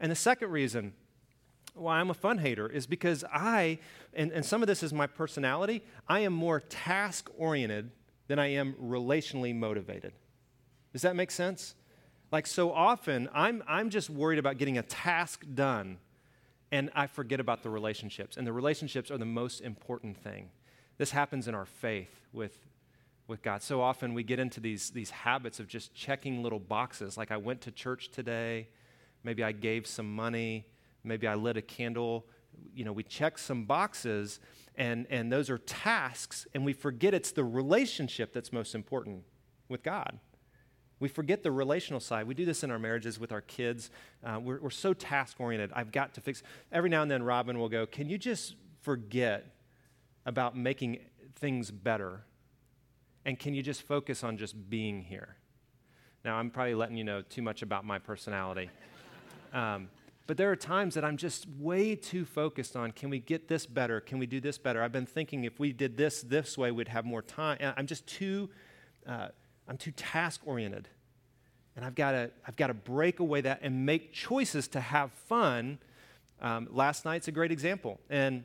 And 0.00 0.10
the 0.10 0.16
second 0.16 0.50
reason 0.50 0.92
why 1.74 1.98
I'm 1.98 2.10
a 2.10 2.14
fun 2.14 2.38
hater 2.38 2.68
is 2.68 2.86
because 2.86 3.24
I, 3.32 3.78
and, 4.12 4.30
and 4.32 4.44
some 4.44 4.62
of 4.62 4.68
this 4.68 4.82
is 4.82 4.92
my 4.92 5.06
personality, 5.06 5.82
I 6.08 6.20
am 6.20 6.32
more 6.32 6.60
task 6.60 7.30
oriented 7.36 7.90
than 8.28 8.38
I 8.38 8.48
am 8.48 8.74
relationally 8.74 9.54
motivated. 9.54 10.12
Does 10.92 11.02
that 11.02 11.16
make 11.16 11.30
sense? 11.30 11.74
Like 12.30 12.46
so 12.46 12.72
often, 12.72 13.28
I'm, 13.34 13.62
I'm 13.66 13.90
just 13.90 14.10
worried 14.10 14.38
about 14.38 14.58
getting 14.58 14.78
a 14.78 14.82
task 14.82 15.44
done 15.54 15.98
and 16.70 16.90
I 16.94 17.06
forget 17.06 17.38
about 17.38 17.62
the 17.62 17.68
relationships. 17.68 18.38
And 18.38 18.46
the 18.46 18.52
relationships 18.52 19.10
are 19.10 19.18
the 19.18 19.26
most 19.26 19.60
important 19.60 20.16
thing. 20.16 20.48
This 20.96 21.10
happens 21.10 21.46
in 21.46 21.54
our 21.54 21.66
faith 21.66 22.26
with, 22.32 22.58
with 23.28 23.42
God. 23.42 23.62
So 23.62 23.82
often 23.82 24.14
we 24.14 24.22
get 24.22 24.38
into 24.38 24.60
these, 24.60 24.90
these 24.90 25.10
habits 25.10 25.60
of 25.60 25.68
just 25.68 25.94
checking 25.94 26.42
little 26.42 26.58
boxes. 26.58 27.18
Like 27.18 27.30
I 27.30 27.36
went 27.36 27.60
to 27.62 27.70
church 27.70 28.10
today, 28.10 28.68
maybe 29.22 29.44
I 29.44 29.52
gave 29.52 29.86
some 29.86 30.14
money, 30.14 30.66
maybe 31.04 31.26
I 31.26 31.34
lit 31.34 31.56
a 31.56 31.62
candle. 31.62 32.26
You 32.74 32.84
know, 32.84 32.92
we 32.92 33.02
check 33.02 33.38
some 33.38 33.64
boxes, 33.64 34.40
and, 34.76 35.06
and 35.10 35.32
those 35.32 35.50
are 35.50 35.58
tasks, 35.58 36.46
and 36.54 36.64
we 36.64 36.72
forget 36.72 37.14
it's 37.14 37.32
the 37.32 37.44
relationship 37.44 38.32
that's 38.32 38.52
most 38.52 38.74
important 38.74 39.24
with 39.68 39.82
God. 39.82 40.18
We 41.00 41.08
forget 41.08 41.42
the 41.42 41.50
relational 41.50 41.98
side. 41.98 42.28
We 42.28 42.34
do 42.34 42.44
this 42.44 42.62
in 42.62 42.70
our 42.70 42.78
marriages 42.78 43.18
with 43.18 43.32
our 43.32 43.40
kids. 43.40 43.90
Uh, 44.24 44.38
we're, 44.40 44.60
we're 44.60 44.70
so 44.70 44.94
task 44.94 45.40
oriented. 45.40 45.72
I've 45.74 45.90
got 45.90 46.14
to 46.14 46.20
fix. 46.20 46.44
Every 46.70 46.90
now 46.90 47.02
and 47.02 47.10
then, 47.10 47.24
Robin 47.24 47.58
will 47.58 47.68
go, 47.68 47.86
Can 47.86 48.08
you 48.08 48.18
just 48.18 48.54
forget 48.82 49.46
about 50.24 50.56
making 50.56 51.00
things 51.34 51.72
better? 51.72 52.24
And 53.24 53.36
can 53.36 53.52
you 53.52 53.64
just 53.64 53.82
focus 53.82 54.22
on 54.22 54.36
just 54.36 54.70
being 54.70 55.02
here? 55.02 55.36
Now, 56.24 56.36
I'm 56.36 56.50
probably 56.50 56.76
letting 56.76 56.96
you 56.96 57.02
know 57.04 57.22
too 57.22 57.42
much 57.42 57.62
about 57.62 57.84
my 57.84 57.98
personality. 57.98 58.70
Um, 59.52 59.90
but 60.26 60.36
there 60.36 60.50
are 60.50 60.56
times 60.56 60.94
that 60.94 61.04
I'm 61.04 61.16
just 61.16 61.46
way 61.58 61.96
too 61.96 62.24
focused 62.24 62.76
on 62.76 62.92
can 62.92 63.10
we 63.10 63.18
get 63.18 63.48
this 63.48 63.66
better? 63.66 64.00
Can 64.00 64.18
we 64.18 64.26
do 64.26 64.40
this 64.40 64.58
better? 64.58 64.82
I've 64.82 64.92
been 64.92 65.06
thinking 65.06 65.44
if 65.44 65.58
we 65.58 65.72
did 65.72 65.96
this 65.96 66.22
this 66.22 66.56
way, 66.56 66.70
we'd 66.70 66.88
have 66.88 67.04
more 67.04 67.22
time. 67.22 67.58
I'm 67.76 67.86
just 67.86 68.06
too. 68.06 68.50
Uh, 69.06 69.28
I'm 69.68 69.76
too 69.76 69.92
task 69.92 70.42
oriented. 70.44 70.88
And 71.74 71.84
I've 71.84 71.94
got 71.94 72.12
to 72.12 72.30
I've 72.46 72.56
got 72.56 72.68
to 72.68 72.74
break 72.74 73.20
away 73.20 73.40
that 73.40 73.60
and 73.62 73.86
make 73.86 74.12
choices 74.12 74.68
to 74.68 74.80
have 74.80 75.10
fun. 75.12 75.78
Um, 76.40 76.68
last 76.70 77.04
night's 77.04 77.28
a 77.28 77.32
great 77.32 77.52
example. 77.52 77.98
And 78.10 78.44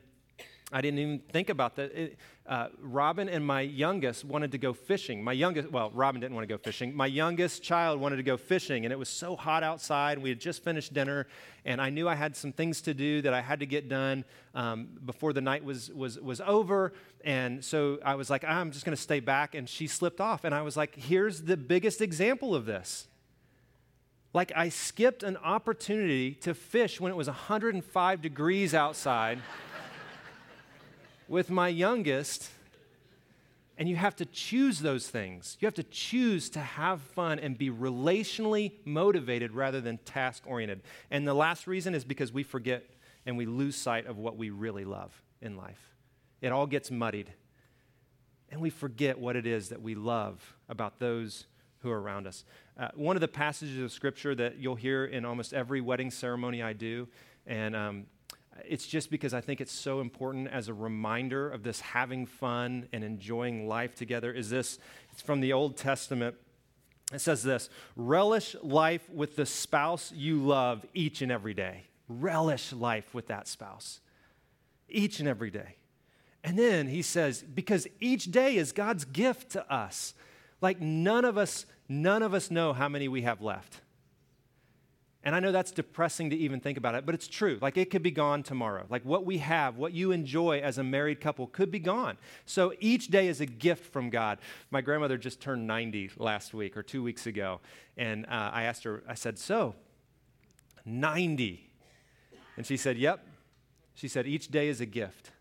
I 0.69 0.81
didn't 0.81 0.99
even 0.99 1.19
think 1.19 1.49
about 1.49 1.77
that. 1.77 1.97
It, 1.97 2.17
uh, 2.45 2.67
Robin 2.81 3.29
and 3.29 3.45
my 3.45 3.61
youngest 3.61 4.25
wanted 4.25 4.51
to 4.51 4.57
go 4.57 4.73
fishing. 4.73 5.23
My 5.23 5.31
youngest, 5.31 5.71
well, 5.71 5.91
Robin 5.91 6.19
didn't 6.19 6.35
want 6.35 6.45
to 6.45 6.53
go 6.53 6.57
fishing. 6.57 6.93
My 6.93 7.05
youngest 7.05 7.63
child 7.63 8.01
wanted 8.01 8.17
to 8.17 8.23
go 8.23 8.35
fishing, 8.35 8.85
and 8.85 8.91
it 8.91 8.99
was 8.99 9.07
so 9.07 9.37
hot 9.37 9.63
outside. 9.63 10.17
We 10.17 10.27
had 10.27 10.41
just 10.41 10.65
finished 10.65 10.93
dinner, 10.93 11.27
and 11.63 11.79
I 11.79 11.89
knew 11.89 12.09
I 12.09 12.15
had 12.15 12.35
some 12.35 12.51
things 12.51 12.81
to 12.81 12.93
do 12.93 13.21
that 13.21 13.33
I 13.33 13.39
had 13.39 13.61
to 13.61 13.65
get 13.65 13.87
done 13.87 14.25
um, 14.55 14.89
before 15.05 15.31
the 15.31 15.39
night 15.39 15.63
was, 15.63 15.89
was, 15.93 16.19
was 16.19 16.41
over. 16.41 16.91
And 17.23 17.63
so 17.63 17.99
I 18.03 18.15
was 18.15 18.29
like, 18.29 18.43
I'm 18.43 18.71
just 18.71 18.83
going 18.83 18.95
to 18.95 19.01
stay 19.01 19.21
back. 19.21 19.55
And 19.55 19.69
she 19.69 19.87
slipped 19.87 20.19
off. 20.19 20.43
And 20.43 20.53
I 20.53 20.63
was 20.63 20.75
like, 20.75 20.95
here's 20.95 21.43
the 21.43 21.55
biggest 21.55 22.01
example 22.01 22.53
of 22.53 22.65
this. 22.65 23.07
Like, 24.33 24.51
I 24.53 24.67
skipped 24.67 25.23
an 25.23 25.37
opportunity 25.37 26.33
to 26.41 26.53
fish 26.53 26.99
when 26.99 27.11
it 27.11 27.15
was 27.15 27.27
105 27.27 28.21
degrees 28.21 28.73
outside 28.73 29.39
with 31.27 31.49
my 31.49 31.67
youngest. 31.67 32.49
And 33.79 33.87
you 33.87 33.95
have 33.95 34.15
to 34.15 34.25
choose 34.25 34.79
those 34.79 35.07
things. 35.07 35.55
You 35.59 35.67
have 35.67 35.75
to 35.75 35.83
choose 35.83 36.49
to 36.51 36.59
have 36.59 36.99
fun 36.99 37.37
and 37.37 37.55
be 37.55 37.69
relationally 37.69 38.71
motivated 38.85 39.51
rather 39.51 39.79
than 39.79 39.99
task 39.99 40.43
oriented. 40.47 40.81
And 41.11 41.27
the 41.27 41.35
last 41.35 41.67
reason 41.67 41.93
is 41.93 42.03
because 42.03 42.33
we 42.33 42.41
forget 42.41 42.83
and 43.27 43.37
we 43.37 43.45
lose 43.45 43.75
sight 43.75 44.07
of 44.07 44.17
what 44.17 44.35
we 44.35 44.49
really 44.49 44.85
love 44.85 45.21
in 45.41 45.57
life. 45.57 45.95
It 46.41 46.51
all 46.51 46.65
gets 46.65 46.89
muddied. 46.89 47.31
And 48.49 48.61
we 48.61 48.69
forget 48.69 49.19
what 49.19 49.35
it 49.35 49.45
is 49.45 49.69
that 49.69 49.81
we 49.81 49.93
love 49.93 50.55
about 50.69 50.99
those 50.99 51.45
who 51.79 51.91
are 51.91 52.01
around 52.01 52.25
us. 52.27 52.45
Uh, 52.79 52.89
one 52.95 53.15
of 53.15 53.21
the 53.21 53.27
passages 53.27 53.77
of 53.79 53.91
scripture 53.91 54.33
that 54.35 54.57
you'll 54.57 54.75
hear 54.75 55.05
in 55.05 55.25
almost 55.25 55.53
every 55.53 55.81
wedding 55.81 56.09
ceremony 56.09 56.63
I 56.63 56.73
do, 56.73 57.07
and 57.45 57.75
um, 57.75 58.05
it's 58.65 58.87
just 58.87 59.09
because 59.09 59.33
I 59.33 59.41
think 59.41 59.61
it's 59.61 59.71
so 59.71 59.99
important 59.99 60.47
as 60.49 60.67
a 60.67 60.73
reminder 60.73 61.49
of 61.49 61.63
this 61.63 61.79
having 61.81 62.25
fun 62.25 62.87
and 62.93 63.03
enjoying 63.03 63.67
life 63.67 63.95
together. 63.95 64.31
Is 64.31 64.49
this? 64.49 64.79
It's 65.11 65.21
from 65.21 65.41
the 65.41 65.53
Old 65.53 65.77
Testament. 65.77 66.35
It 67.13 67.19
says 67.19 67.43
this 67.43 67.69
relish 67.95 68.55
life 68.61 69.09
with 69.09 69.35
the 69.35 69.45
spouse 69.45 70.11
you 70.11 70.39
love 70.39 70.85
each 70.93 71.21
and 71.21 71.31
every 71.31 71.53
day. 71.53 71.83
Relish 72.09 72.73
life 72.73 73.13
with 73.13 73.27
that 73.27 73.47
spouse 73.47 73.99
each 74.89 75.19
and 75.19 75.27
every 75.27 75.51
day. 75.51 75.75
And 76.43 76.57
then 76.57 76.87
he 76.87 77.01
says, 77.01 77.41
because 77.41 77.87
each 77.99 78.31
day 78.31 78.55
is 78.55 78.71
God's 78.71 79.03
gift 79.03 79.51
to 79.51 79.73
us. 79.73 80.13
Like 80.61 80.79
none 80.79 81.25
of 81.25 81.37
us, 81.37 81.65
none 81.89 82.23
of 82.23 82.33
us 82.33 82.49
know 82.49 82.73
how 82.73 82.87
many 82.87 83.07
we 83.07 83.23
have 83.23 83.41
left. 83.41 83.81
And 85.27 85.35
I 85.35 85.41
know 85.41 85.51
that's 85.51 85.71
depressing 85.71 86.29
to 86.29 86.37
even 86.37 86.61
think 86.61 86.77
about 86.77 86.95
it, 86.95 87.05
but 87.05 87.13
it's 87.13 87.27
true. 87.27 87.59
Like 87.61 87.75
it 87.75 87.89
could 87.91 88.01
be 88.01 88.11
gone 88.11 88.43
tomorrow. 88.43 88.85
Like 88.89 89.03
what 89.03 89.25
we 89.25 89.39
have, 89.39 89.75
what 89.75 89.91
you 89.91 90.13
enjoy 90.13 90.59
as 90.59 90.77
a 90.77 90.85
married 90.85 91.19
couple 91.19 91.47
could 91.47 91.69
be 91.69 91.79
gone. 91.79 92.17
So 92.45 92.71
each 92.79 93.09
day 93.09 93.27
is 93.27 93.41
a 93.41 93.45
gift 93.45 93.91
from 93.91 94.09
God. 94.09 94.39
My 94.71 94.79
grandmother 94.79 95.17
just 95.17 95.41
turned 95.41 95.67
90 95.67 96.11
last 96.15 96.53
week 96.53 96.77
or 96.77 96.81
two 96.81 97.03
weeks 97.03 97.27
ago. 97.27 97.59
And 97.97 98.25
uh, 98.27 98.51
I 98.53 98.63
asked 98.63 98.85
her, 98.85 99.03
I 99.05 99.15
said, 99.15 99.37
So, 99.37 99.75
90. 100.85 101.71
And 102.55 102.65
she 102.65 102.77
said, 102.77 102.97
Yep. 102.97 103.27
She 103.95 104.07
said, 104.07 104.27
Each 104.27 104.47
day 104.47 104.69
is 104.69 104.79
a 104.79 104.85
gift. 104.85 105.31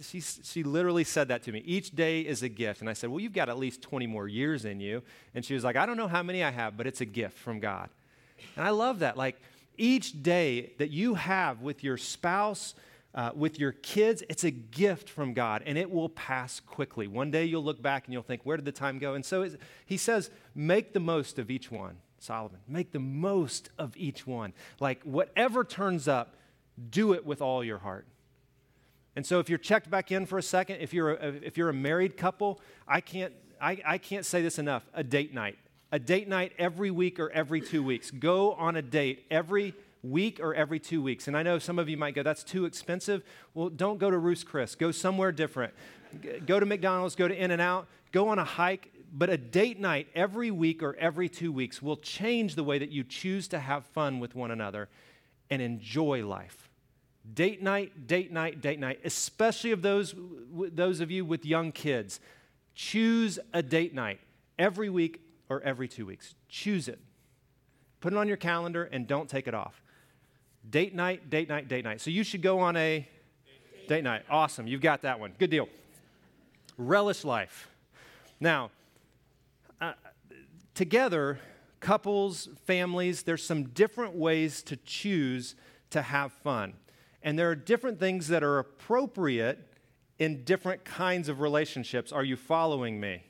She, 0.00 0.22
she 0.22 0.62
literally 0.62 1.04
said 1.04 1.28
that 1.28 1.42
to 1.42 1.52
me. 1.52 1.62
Each 1.66 1.90
day 1.90 2.22
is 2.22 2.42
a 2.42 2.48
gift. 2.48 2.80
And 2.80 2.88
I 2.88 2.94
said, 2.94 3.10
Well, 3.10 3.20
you've 3.20 3.34
got 3.34 3.50
at 3.50 3.58
least 3.58 3.82
20 3.82 4.06
more 4.06 4.26
years 4.26 4.64
in 4.64 4.80
you. 4.80 5.02
And 5.34 5.44
she 5.44 5.52
was 5.52 5.64
like, 5.64 5.76
I 5.76 5.84
don't 5.84 5.98
know 5.98 6.08
how 6.08 6.22
many 6.22 6.42
I 6.42 6.50
have, 6.50 6.78
but 6.78 6.86
it's 6.86 7.02
a 7.02 7.04
gift 7.04 7.36
from 7.36 7.60
God. 7.60 7.90
And 8.56 8.66
I 8.66 8.70
love 8.70 9.00
that. 9.00 9.16
Like 9.16 9.40
each 9.76 10.22
day 10.22 10.72
that 10.78 10.90
you 10.90 11.14
have 11.14 11.60
with 11.60 11.82
your 11.82 11.96
spouse, 11.96 12.74
uh, 13.14 13.30
with 13.34 13.58
your 13.58 13.72
kids, 13.72 14.22
it's 14.28 14.44
a 14.44 14.50
gift 14.50 15.08
from 15.08 15.34
God 15.34 15.62
and 15.66 15.76
it 15.76 15.90
will 15.90 16.08
pass 16.08 16.60
quickly. 16.60 17.06
One 17.06 17.30
day 17.30 17.44
you'll 17.44 17.64
look 17.64 17.82
back 17.82 18.06
and 18.06 18.12
you'll 18.12 18.22
think, 18.22 18.42
where 18.44 18.56
did 18.56 18.64
the 18.64 18.72
time 18.72 18.98
go? 18.98 19.14
And 19.14 19.24
so 19.24 19.48
he 19.84 19.96
says, 19.96 20.30
make 20.54 20.92
the 20.92 21.00
most 21.00 21.38
of 21.38 21.50
each 21.50 21.70
one, 21.70 21.96
Solomon. 22.18 22.60
Make 22.66 22.92
the 22.92 23.00
most 23.00 23.70
of 23.78 23.96
each 23.96 24.26
one. 24.26 24.52
Like 24.80 25.02
whatever 25.02 25.64
turns 25.64 26.08
up, 26.08 26.36
do 26.90 27.12
it 27.12 27.26
with 27.26 27.42
all 27.42 27.62
your 27.62 27.78
heart. 27.78 28.06
And 29.14 29.26
so 29.26 29.40
if 29.40 29.50
you're 29.50 29.58
checked 29.58 29.90
back 29.90 30.10
in 30.10 30.24
for 30.24 30.38
a 30.38 30.42
second, 30.42 30.76
if 30.80 30.94
you're 30.94 31.12
a, 31.12 31.26
if 31.26 31.58
you're 31.58 31.68
a 31.68 31.74
married 31.74 32.16
couple, 32.16 32.60
I 32.88 33.02
can't, 33.02 33.34
I, 33.60 33.78
I 33.84 33.98
can't 33.98 34.24
say 34.24 34.40
this 34.40 34.58
enough 34.58 34.88
a 34.94 35.04
date 35.04 35.34
night 35.34 35.58
a 35.92 35.98
date 35.98 36.26
night 36.26 36.52
every 36.58 36.90
week 36.90 37.20
or 37.20 37.30
every 37.30 37.60
two 37.60 37.82
weeks. 37.82 38.10
Go 38.10 38.54
on 38.54 38.76
a 38.76 38.82
date 38.82 39.26
every 39.30 39.74
week 40.02 40.40
or 40.40 40.54
every 40.54 40.80
two 40.80 41.02
weeks. 41.02 41.28
And 41.28 41.36
I 41.36 41.42
know 41.42 41.58
some 41.58 41.78
of 41.78 41.88
you 41.88 41.98
might 41.98 42.14
go, 42.14 42.22
that's 42.22 42.42
too 42.42 42.64
expensive. 42.64 43.22
Well, 43.54 43.68
don't 43.68 43.98
go 43.98 44.10
to 44.10 44.18
Ruth's 44.18 44.42
Chris. 44.42 44.74
Go 44.74 44.90
somewhere 44.90 45.30
different. 45.30 45.74
Go 46.46 46.58
to 46.58 46.66
McDonald's, 46.66 47.14
go 47.14 47.28
to 47.28 47.34
In 47.34 47.50
N 47.50 47.60
Out, 47.60 47.86
go 48.10 48.28
on 48.28 48.38
a 48.38 48.44
hike. 48.44 48.90
But 49.14 49.28
a 49.28 49.36
date 49.36 49.78
night 49.78 50.08
every 50.14 50.50
week 50.50 50.82
or 50.82 50.96
every 50.96 51.28
two 51.28 51.52
weeks 51.52 51.82
will 51.82 51.98
change 51.98 52.54
the 52.54 52.64
way 52.64 52.78
that 52.78 52.90
you 52.90 53.04
choose 53.04 53.46
to 53.48 53.58
have 53.58 53.84
fun 53.84 54.20
with 54.20 54.34
one 54.34 54.50
another 54.50 54.88
and 55.50 55.60
enjoy 55.60 56.26
life. 56.26 56.70
Date 57.34 57.62
night, 57.62 58.06
date 58.06 58.32
night, 58.32 58.62
date 58.62 58.80
night, 58.80 59.00
especially 59.04 59.70
of 59.70 59.82
those, 59.82 60.14
those 60.50 61.00
of 61.00 61.10
you 61.10 61.26
with 61.26 61.44
young 61.44 61.70
kids. 61.70 62.20
Choose 62.74 63.38
a 63.52 63.62
date 63.62 63.94
night 63.94 64.18
every 64.58 64.88
week 64.88 65.20
or 65.52 65.62
every 65.62 65.86
two 65.86 66.06
weeks. 66.06 66.34
Choose 66.48 66.88
it. 66.88 66.98
Put 68.00 68.12
it 68.12 68.16
on 68.16 68.26
your 68.26 68.36
calendar 68.36 68.84
and 68.84 69.06
don't 69.06 69.28
take 69.28 69.46
it 69.46 69.54
off. 69.54 69.82
Date 70.68 70.94
night, 70.94 71.28
date 71.30 71.48
night, 71.48 71.68
date 71.68 71.84
night. 71.84 72.00
So 72.00 72.10
you 72.10 72.24
should 72.24 72.42
go 72.42 72.58
on 72.60 72.76
a 72.76 73.06
date 73.88 74.04
night. 74.04 74.22
Awesome. 74.30 74.66
You've 74.66 74.80
got 74.80 75.02
that 75.02 75.20
one. 75.20 75.34
Good 75.38 75.50
deal. 75.50 75.68
Relish 76.78 77.24
life. 77.24 77.68
Now, 78.40 78.70
uh, 79.80 79.92
together, 80.74 81.38
couples, 81.80 82.48
families, 82.64 83.22
there's 83.22 83.44
some 83.44 83.64
different 83.64 84.14
ways 84.14 84.62
to 84.64 84.76
choose 84.76 85.54
to 85.90 86.02
have 86.02 86.32
fun. 86.32 86.74
And 87.22 87.38
there 87.38 87.50
are 87.50 87.54
different 87.54 88.00
things 88.00 88.28
that 88.28 88.42
are 88.42 88.58
appropriate 88.58 89.68
in 90.18 90.44
different 90.44 90.84
kinds 90.84 91.28
of 91.28 91.40
relationships. 91.40 92.10
Are 92.10 92.24
you 92.24 92.36
following 92.36 92.98
me? 92.98 93.24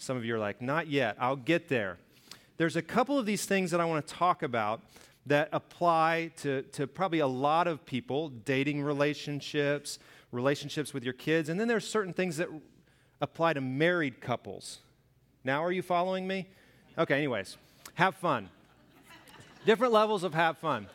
Some 0.00 0.16
of 0.16 0.24
you 0.24 0.34
are 0.34 0.38
like, 0.38 0.62
not 0.62 0.86
yet. 0.86 1.14
I'll 1.20 1.36
get 1.36 1.68
there. 1.68 1.98
There's 2.56 2.74
a 2.74 2.80
couple 2.80 3.18
of 3.18 3.26
these 3.26 3.44
things 3.44 3.70
that 3.70 3.82
I 3.82 3.84
want 3.84 4.06
to 4.06 4.14
talk 4.14 4.42
about 4.42 4.80
that 5.26 5.50
apply 5.52 6.30
to, 6.38 6.62
to 6.72 6.86
probably 6.86 7.18
a 7.18 7.26
lot 7.26 7.68
of 7.68 7.84
people 7.84 8.30
dating 8.30 8.82
relationships, 8.82 9.98
relationships 10.32 10.94
with 10.94 11.04
your 11.04 11.12
kids. 11.12 11.50
And 11.50 11.60
then 11.60 11.68
there's 11.68 11.86
certain 11.86 12.14
things 12.14 12.38
that 12.38 12.48
apply 13.20 13.52
to 13.52 13.60
married 13.60 14.22
couples. 14.22 14.78
Now, 15.44 15.62
are 15.62 15.70
you 15.70 15.82
following 15.82 16.26
me? 16.26 16.48
Okay, 16.96 17.18
anyways, 17.18 17.58
have 17.92 18.14
fun. 18.14 18.48
Different 19.66 19.92
levels 19.92 20.24
of 20.24 20.32
have 20.32 20.56
fun. 20.56 20.86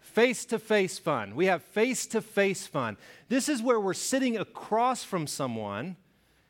Face 0.00 0.44
to 0.44 0.58
face 0.58 0.98
fun. 0.98 1.34
We 1.34 1.46
have 1.46 1.62
face 1.62 2.06
to 2.08 2.20
face 2.20 2.66
fun. 2.66 2.98
This 3.30 3.48
is 3.48 3.62
where 3.62 3.80
we're 3.80 3.94
sitting 3.94 4.36
across 4.36 5.04
from 5.04 5.26
someone 5.26 5.96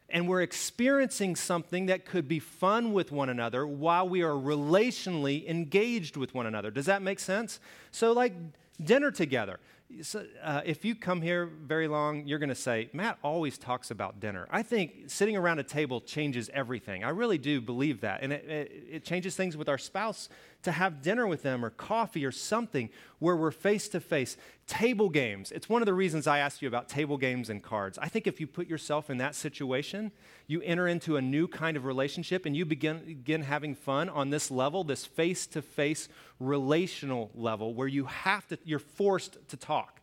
and 0.09 0.29
we're 0.29 0.42
experiencing 0.42 1.35
something 1.35 1.87
that 1.87 2.05
could 2.05 2.29
be 2.29 2.38
fun 2.38 2.92
with 2.92 3.11
one 3.11 3.29
another 3.29 3.66
while 3.66 4.09
we 4.09 4.23
are 4.23 4.33
relationally 4.33 5.47
engaged 5.49 6.16
with 6.16 6.35
one 6.35 6.47
another. 6.47 6.71
Does 6.71 6.87
that 6.87 7.03
make 7.03 7.19
sense? 7.19 7.59
So, 7.90 8.12
like 8.12 8.35
dinner 8.83 9.11
together. 9.11 9.59
So, 10.03 10.25
uh, 10.42 10.62
if 10.64 10.85
you 10.85 10.95
come 10.95 11.23
here 11.23 11.47
very 11.47 11.88
long, 11.88 12.27
you're 12.27 12.38
going 12.38 12.51
to 12.51 12.55
say, 12.55 12.88
Matt 12.92 13.19
always 13.23 13.59
talks 13.59 13.90
about 13.90 14.21
dinner. 14.21 14.47
I 14.51 14.62
think 14.62 15.05
sitting 15.09 15.37
around 15.37 15.59
a 15.59 15.64
table 15.64 16.01
changes 16.01 16.51
everything. 16.53 17.05
I 17.05 17.11
really 17.11 17.38
do 17.38 17.61
believe 17.61 18.01
that. 18.03 18.23
And 18.23 18.33
it, 18.33 18.45
it, 18.49 18.87
it 18.90 19.05
changes 19.05 19.35
things 19.35 19.57
with 19.57 19.69
our 19.69 19.79
spouse 19.79 20.29
to 20.66 20.72
have 20.72 21.00
dinner 21.00 21.29
with 21.29 21.42
them 21.42 21.64
or 21.64 21.70
coffee 21.70 22.26
or 22.26 22.33
something 22.33 22.90
where 23.20 23.37
we're 23.37 23.52
face 23.52 23.88
to 23.88 24.00
face. 24.00 24.37
Table 24.66 25.09
games. 25.09 25.52
It's 25.52 25.68
one 25.68 25.81
of 25.81 25.87
the 25.87 25.94
reasons 25.94 26.26
I 26.26 26.40
asked 26.40 26.61
you 26.61 26.66
about 26.66 26.88
table 26.88 27.16
games 27.16 27.50
and 27.50 27.62
cards. 27.62 27.98
I 27.98 28.09
think 28.09 28.26
if 28.26 28.40
you 28.40 28.48
put 28.48 28.66
yourself 28.66 29.09
in 29.09 29.18
that 29.18 29.37
situation, 29.37 30.11
you 30.48 30.61
enter 30.62 30.88
into 30.88 31.16
a 31.16 31.22
new 31.22 31.46
kind 31.46 31.76
of 31.76 31.85
relationship 31.85 32.46
and 32.46 32.57
you 32.57 32.64
begin, 32.64 32.98
begin 33.07 33.42
having 33.42 33.76
fun 33.76 34.09
on 34.09 34.31
this 34.31 34.50
level, 34.50 34.83
this 34.83 35.07
face 35.07 35.46
to 35.46 35.62
face 35.62 36.09
relational 36.40 37.31
level 37.37 37.72
where 37.72 37.88
you 37.88 38.07
have 38.07 38.46
to, 38.48 38.59
you're 38.64 38.81
forced 38.81 39.38
to 39.48 39.57
talk 39.57 40.00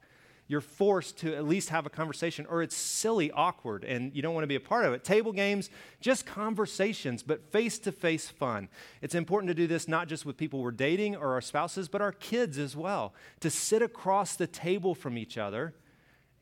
you're 0.47 0.61
forced 0.61 1.17
to 1.19 1.35
at 1.35 1.47
least 1.47 1.69
have 1.69 1.85
a 1.85 1.89
conversation, 1.89 2.45
or 2.47 2.61
it's 2.61 2.75
silly, 2.75 3.31
awkward, 3.31 3.83
and 3.83 4.13
you 4.13 4.21
don't 4.21 4.33
want 4.33 4.43
to 4.43 4.47
be 4.47 4.55
a 4.55 4.59
part 4.59 4.85
of 4.85 4.93
it. 4.93 5.03
Table 5.03 5.31
games, 5.31 5.69
just 6.01 6.25
conversations, 6.25 7.23
but 7.23 7.51
face 7.51 7.79
to 7.79 7.91
face 7.91 8.29
fun. 8.29 8.67
It's 9.01 9.15
important 9.15 9.49
to 9.49 9.53
do 9.53 9.67
this 9.67 9.87
not 9.87 10.07
just 10.07 10.25
with 10.25 10.35
people 10.35 10.61
we're 10.61 10.71
dating 10.71 11.15
or 11.15 11.33
our 11.33 11.41
spouses, 11.41 11.87
but 11.87 12.01
our 12.01 12.11
kids 12.11 12.57
as 12.57 12.75
well. 12.75 13.13
To 13.39 13.49
sit 13.49 13.81
across 13.81 14.35
the 14.35 14.47
table 14.47 14.93
from 14.93 15.17
each 15.17 15.37
other 15.37 15.73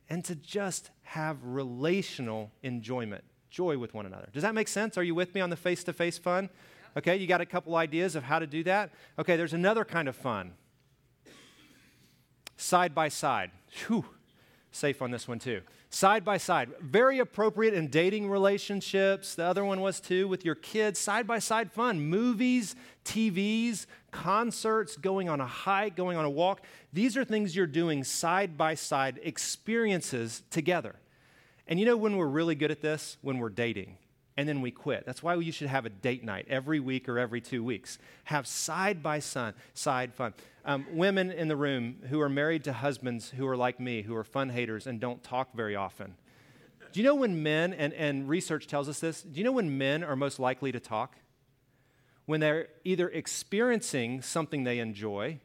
and 0.10 0.26
to 0.26 0.36
just 0.36 0.90
have 1.04 1.38
relational 1.44 2.52
enjoyment, 2.64 3.24
joy 3.50 3.78
with 3.78 3.94
one 3.94 4.06
another. 4.06 4.30
Does 4.34 4.44
that 4.44 4.56
make 4.56 4.68
sense? 4.68 4.98
Are 4.98 5.04
you 5.04 5.14
with 5.14 5.36
me 5.36 5.42
on 5.42 5.50
the 5.52 5.56
face 5.56 5.84
to 5.84 5.94
face 5.94 6.18
fun? 6.18 6.50
Okay, 6.98 7.16
you 7.16 7.28
got 7.28 7.40
a 7.40 7.46
couple 7.46 7.76
ideas 7.76 8.16
of 8.16 8.24
how 8.24 8.40
to 8.40 8.48
do 8.48 8.64
that? 8.64 8.92
Okay, 9.20 9.38
there's 9.38 9.54
another 9.54 9.86
kind 9.86 10.10
of 10.10 10.16
fun 10.16 10.54
side 12.62 12.94
by 12.94 13.10
side. 13.10 13.52
Whew, 13.88 14.06
safe 14.72 15.02
on 15.02 15.12
this 15.12 15.28
one 15.28 15.40
too. 15.40 15.62
Side 15.90 16.24
by 16.24 16.38
side. 16.38 16.70
Very 16.80 17.20
appropriate 17.20 17.74
in 17.74 17.88
dating 17.88 18.30
relationships. 18.30 19.36
The 19.36 19.44
other 19.44 19.66
one 19.66 19.82
was 19.82 20.00
too 20.00 20.28
with 20.28 20.46
your 20.46 20.56
kids. 20.56 21.00
Side 21.00 21.28
by 21.28 21.40
side 21.40 21.70
fun. 21.70 22.00
Movies, 22.00 22.76
TVs, 23.04 23.88
concerts, 24.12 24.96
going 24.96 25.28
on 25.28 25.42
a 25.42 25.46
hike, 25.46 25.98
going 25.98 26.16
on 26.16 26.24
a 26.24 26.30
walk. 26.30 26.62
These 26.94 27.18
are 27.18 27.26
things 27.26 27.56
you're 27.56 27.68
doing 27.68 28.06
side 28.06 28.58
by 28.58 28.76
side, 28.76 29.20
experiences 29.24 30.44
together. 30.50 30.96
And 31.68 31.78
you 31.80 31.86
know 31.86 31.98
when 31.98 32.16
we're 32.16 32.28
really 32.28 32.56
good 32.56 32.72
at 32.72 32.82
this? 32.82 33.18
When 33.22 33.40
we're 33.40 33.50
dating 33.50 33.98
and 34.38 34.48
then 34.48 34.62
we 34.62 34.72
quit. 34.72 35.06
That's 35.06 35.22
why 35.22 35.36
you 35.36 35.52
should 35.52 35.68
have 35.68 35.86
a 35.86 35.90
date 35.90 36.24
night 36.24 36.48
every 36.50 36.80
week 36.80 37.10
or 37.10 37.20
every 37.20 37.42
two 37.42 37.64
weeks. 37.64 38.00
Have 38.26 38.48
side 38.48 39.04
by 39.04 39.20
side 39.20 39.56
side 39.74 40.14
fun. 40.14 40.34
Um, 40.64 40.86
women 40.94 41.32
in 41.32 41.48
the 41.48 41.56
room 41.56 41.98
who 42.10 42.22
are 42.22 42.30
married 42.30 42.64
to 42.66 42.74
husbands 42.74 43.32
who 43.32 43.48
are 43.48 43.58
like 43.58 43.80
me, 43.80 44.04
who 44.04 44.16
are 44.16 44.24
fun 44.24 44.50
haters 44.50 44.88
and 44.88 45.00
don't 45.00 45.24
talk 45.24 45.54
very 45.54 45.76
often. 45.76 46.16
Do 46.92 47.00
you 47.00 47.06
know 47.06 47.16
when 47.16 47.42
men, 47.42 47.74
and, 47.74 47.94
and 47.94 48.28
research 48.28 48.68
tells 48.68 48.90
us 48.90 49.00
this, 49.00 49.22
do 49.22 49.38
you 49.38 49.44
know 49.44 49.54
when 49.54 49.78
men 49.78 50.04
are 50.04 50.16
most 50.16 50.40
likely 50.40 50.72
to 50.72 50.80
talk? 50.80 51.16
When 52.26 52.40
they're 52.40 52.68
either 52.84 53.10
experiencing 53.10 54.22
something 54.22 54.64
they 54.64 54.80
enjoy 54.80 55.40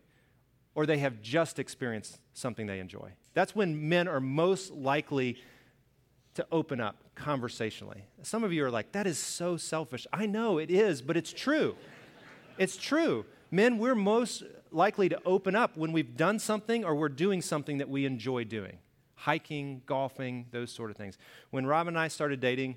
or 0.74 0.86
they 0.86 0.98
have 0.98 1.22
just 1.22 1.58
experienced 1.58 2.18
something 2.34 2.66
they 2.66 2.80
enjoy. 2.80 3.12
That's 3.32 3.54
when 3.54 3.88
men 3.88 4.08
are 4.08 4.20
most 4.20 4.72
likely 4.72 5.38
to 6.36 6.46
open 6.52 6.80
up 6.80 6.96
conversationally. 7.14 8.04
Some 8.22 8.44
of 8.44 8.52
you 8.52 8.64
are 8.64 8.70
like, 8.70 8.92
that 8.92 9.06
is 9.06 9.18
so 9.18 9.56
selfish. 9.56 10.06
I 10.12 10.26
know 10.26 10.58
it 10.58 10.70
is, 10.70 11.02
but 11.02 11.16
it's 11.16 11.32
true. 11.32 11.76
it's 12.58 12.76
true. 12.76 13.24
Men, 13.50 13.78
we're 13.78 13.94
most 13.94 14.42
likely 14.70 15.08
to 15.08 15.20
open 15.24 15.54
up 15.54 15.76
when 15.76 15.92
we've 15.92 16.16
done 16.16 16.38
something 16.38 16.84
or 16.84 16.94
we're 16.94 17.08
doing 17.08 17.42
something 17.42 17.78
that 17.78 17.88
we 17.88 18.06
enjoy 18.06 18.44
doing 18.44 18.78
hiking, 19.16 19.82
golfing, 19.86 20.46
those 20.52 20.70
sort 20.70 20.90
of 20.90 20.96
things. 20.96 21.18
When 21.50 21.66
Rob 21.66 21.88
and 21.88 21.98
I 21.98 22.08
started 22.08 22.38
dating, 22.38 22.76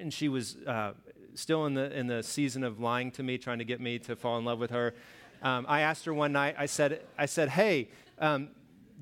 and 0.00 0.12
she 0.12 0.28
was 0.28 0.56
uh, 0.66 0.94
still 1.34 1.66
in 1.66 1.74
the, 1.74 1.96
in 1.96 2.06
the 2.06 2.22
season 2.22 2.64
of 2.64 2.80
lying 2.80 3.10
to 3.12 3.22
me, 3.22 3.38
trying 3.38 3.58
to 3.58 3.64
get 3.64 3.80
me 3.80 3.98
to 4.00 4.16
fall 4.16 4.38
in 4.38 4.44
love 4.44 4.58
with 4.58 4.70
her, 4.70 4.94
um, 5.42 5.66
I 5.68 5.82
asked 5.82 6.06
her 6.06 6.14
one 6.14 6.32
night, 6.32 6.56
I 6.58 6.66
said, 6.66 7.02
I 7.18 7.26
said 7.26 7.50
hey, 7.50 7.90
um, 8.18 8.48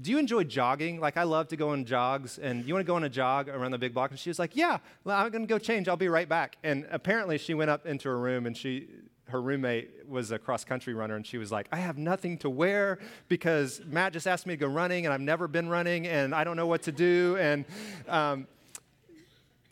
do 0.01 0.11
you 0.11 0.19
enjoy 0.19 0.45
jogging? 0.45 1.01
Like, 1.01 1.17
I 1.17 1.25
love 1.25 1.49
to 1.49 1.57
go 1.57 1.71
on 1.71 1.85
jogs, 1.85 2.39
and 2.39 2.65
you 2.67 2.75
want 2.75 2.85
to 2.85 2.87
go 2.87 2.97
on 2.97 3.05
a 3.05 3.09
jog 3.09 3.49
around 3.49 3.73
the 3.73 3.79
big 3.79 3.93
block? 3.93 4.11
And 4.11 4.19
she 4.19 4.31
was 4.31 4.39
like, 4.39 4.57
Yeah, 4.57 4.79
well, 5.05 5.19
I'm 5.19 5.31
going 5.31 5.43
to 5.43 5.49
go 5.49 5.59
change. 5.59 5.89
I'll 5.89 5.97
be 5.97 6.09
right 6.09 6.29
back. 6.29 6.57
And 6.63 6.87
apparently, 6.91 7.39
she 7.39 7.55
went 7.55 7.71
up 7.71 7.87
into 7.87 8.09
her 8.09 8.19
room, 8.19 8.47
and 8.47 8.57
she, 8.57 8.89
her 9.29 9.41
roommate 9.41 10.09
was 10.09 10.31
a 10.31 10.39
cross 10.39 10.65
country 10.65 10.95
runner, 10.95 11.17
and 11.17 11.27
she 11.27 11.39
was 11.39 11.53
like, 11.53 11.67
I 11.73 11.77
have 11.77 11.99
nothing 11.99 12.39
to 12.39 12.51
wear 12.51 12.99
because 13.29 13.81
Matt 13.87 14.13
just 14.13 14.27
asked 14.27 14.47
me 14.47 14.55
to 14.55 14.61
go 14.61 14.67
running, 14.67 15.05
and 15.05 15.13
I've 15.13 15.21
never 15.21 15.47
been 15.47 15.69
running, 15.69 16.07
and 16.07 16.35
I 16.35 16.45
don't 16.45 16.57
know 16.57 16.67
what 16.67 16.83
to 16.83 16.93
do. 16.93 17.37
And 17.39 17.65
um, 18.09 18.47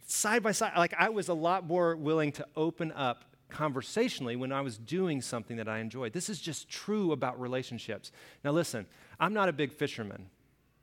side 0.07 0.43
by 0.43 0.53
side, 0.53 0.73
like, 0.77 0.95
I 0.99 1.09
was 1.09 1.29
a 1.29 1.35
lot 1.35 1.67
more 1.67 1.97
willing 1.97 2.33
to 2.33 2.47
open 2.57 2.93
up 2.93 3.25
conversationally 3.51 4.37
when 4.37 4.53
I 4.53 4.61
was 4.61 4.79
doing 4.79 5.21
something 5.21 5.57
that 5.57 5.69
I 5.69 5.81
enjoyed. 5.81 6.13
This 6.13 6.31
is 6.31 6.41
just 6.41 6.69
true 6.69 7.13
about 7.13 7.41
relationships. 7.41 8.13
Now, 8.45 8.53
listen, 8.53 8.87
I'm 9.21 9.35
not 9.35 9.51
a 9.51 9.53
big 9.53 9.73
fisherman, 9.73 10.31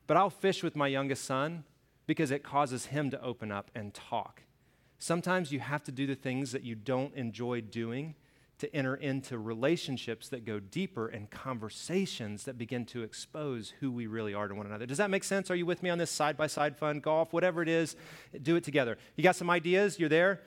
but 0.05 0.15
I'll 0.15 0.29
fish 0.29 0.61
with 0.63 0.75
my 0.75 0.87
youngest 0.87 1.25
son 1.25 1.63
because 2.05 2.29
it 2.31 2.43
causes 2.43 2.85
him 2.85 3.09
to 3.09 3.21
open 3.21 3.51
up 3.51 3.71
and 3.75 3.93
talk. 3.93 4.43
Sometimes 4.99 5.51
you 5.51 5.59
have 5.59 5.83
to 5.85 5.91
do 5.91 6.07
the 6.07 6.15
things 6.15 6.51
that 6.51 6.63
you 6.63 6.75
don't 6.75 7.13
enjoy 7.15 7.61
doing 7.61 8.15
to 8.59 8.73
enter 8.75 8.95
into 8.95 9.37
relationships 9.37 10.29
that 10.29 10.45
go 10.45 10.59
deeper 10.59 11.07
and 11.07 11.29
conversations 11.29 12.45
that 12.45 12.57
begin 12.57 12.85
to 12.85 13.03
expose 13.03 13.73
who 13.79 13.91
we 13.91 14.07
really 14.07 14.33
are 14.33 14.47
to 14.47 14.55
one 14.55 14.65
another. 14.65 14.85
Does 14.85 14.97
that 14.97 15.11
make 15.11 15.23
sense? 15.23 15.51
Are 15.51 15.55
you 15.55 15.65
with 15.65 15.83
me 15.83 15.89
on 15.89 15.97
this 15.97 16.09
side 16.09 16.37
by 16.37 16.47
side 16.47 16.75
fun, 16.75 16.99
golf, 16.99 17.33
whatever 17.33 17.61
it 17.61 17.69
is? 17.69 17.95
Do 18.41 18.55
it 18.55 18.63
together. 18.63 18.97
You 19.15 19.23
got 19.23 19.35
some 19.35 19.49
ideas? 19.49 19.99
You're 19.99 20.09
there? 20.09 20.41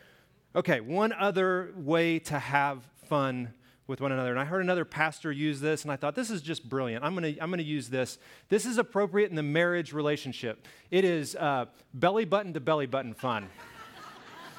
Okay, 0.56 0.80
one 0.80 1.12
other 1.12 1.72
way 1.76 2.18
to 2.20 2.38
have 2.38 2.82
fun 3.08 3.54
with 3.90 4.00
one 4.00 4.12
another. 4.12 4.30
And 4.30 4.38
I 4.38 4.44
heard 4.44 4.62
another 4.62 4.84
pastor 4.84 5.32
use 5.32 5.60
this, 5.60 5.82
and 5.82 5.90
I 5.90 5.96
thought, 5.96 6.14
this 6.14 6.30
is 6.30 6.40
just 6.40 6.66
brilliant. 6.66 7.04
I'm 7.04 7.14
going 7.14 7.34
to 7.34 7.42
I'm 7.42 7.50
to 7.52 7.62
use 7.62 7.90
this. 7.90 8.18
This 8.48 8.64
is 8.64 8.78
appropriate 8.78 9.28
in 9.30 9.36
the 9.36 9.42
marriage 9.42 9.92
relationship. 9.92 10.64
It 10.92 11.04
is 11.04 11.34
uh, 11.34 11.66
belly 11.92 12.24
button 12.24 12.54
to 12.54 12.60
belly 12.60 12.86
button 12.86 13.12
fun. 13.12 13.48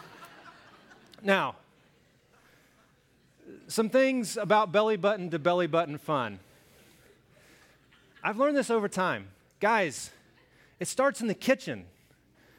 now, 1.23 1.55
some 3.67 3.89
things 3.89 4.35
about 4.35 4.73
belly 4.73 4.97
button 4.97 5.29
to 5.29 5.39
belly 5.39 5.67
button 5.67 5.97
fun. 5.97 6.39
I've 8.21 8.37
learned 8.37 8.57
this 8.57 8.69
over 8.69 8.89
time. 8.89 9.29
Guys, 9.61 10.11
it 10.79 10.89
starts 10.89 11.21
in 11.21 11.27
the 11.27 11.33
kitchen. 11.33 11.85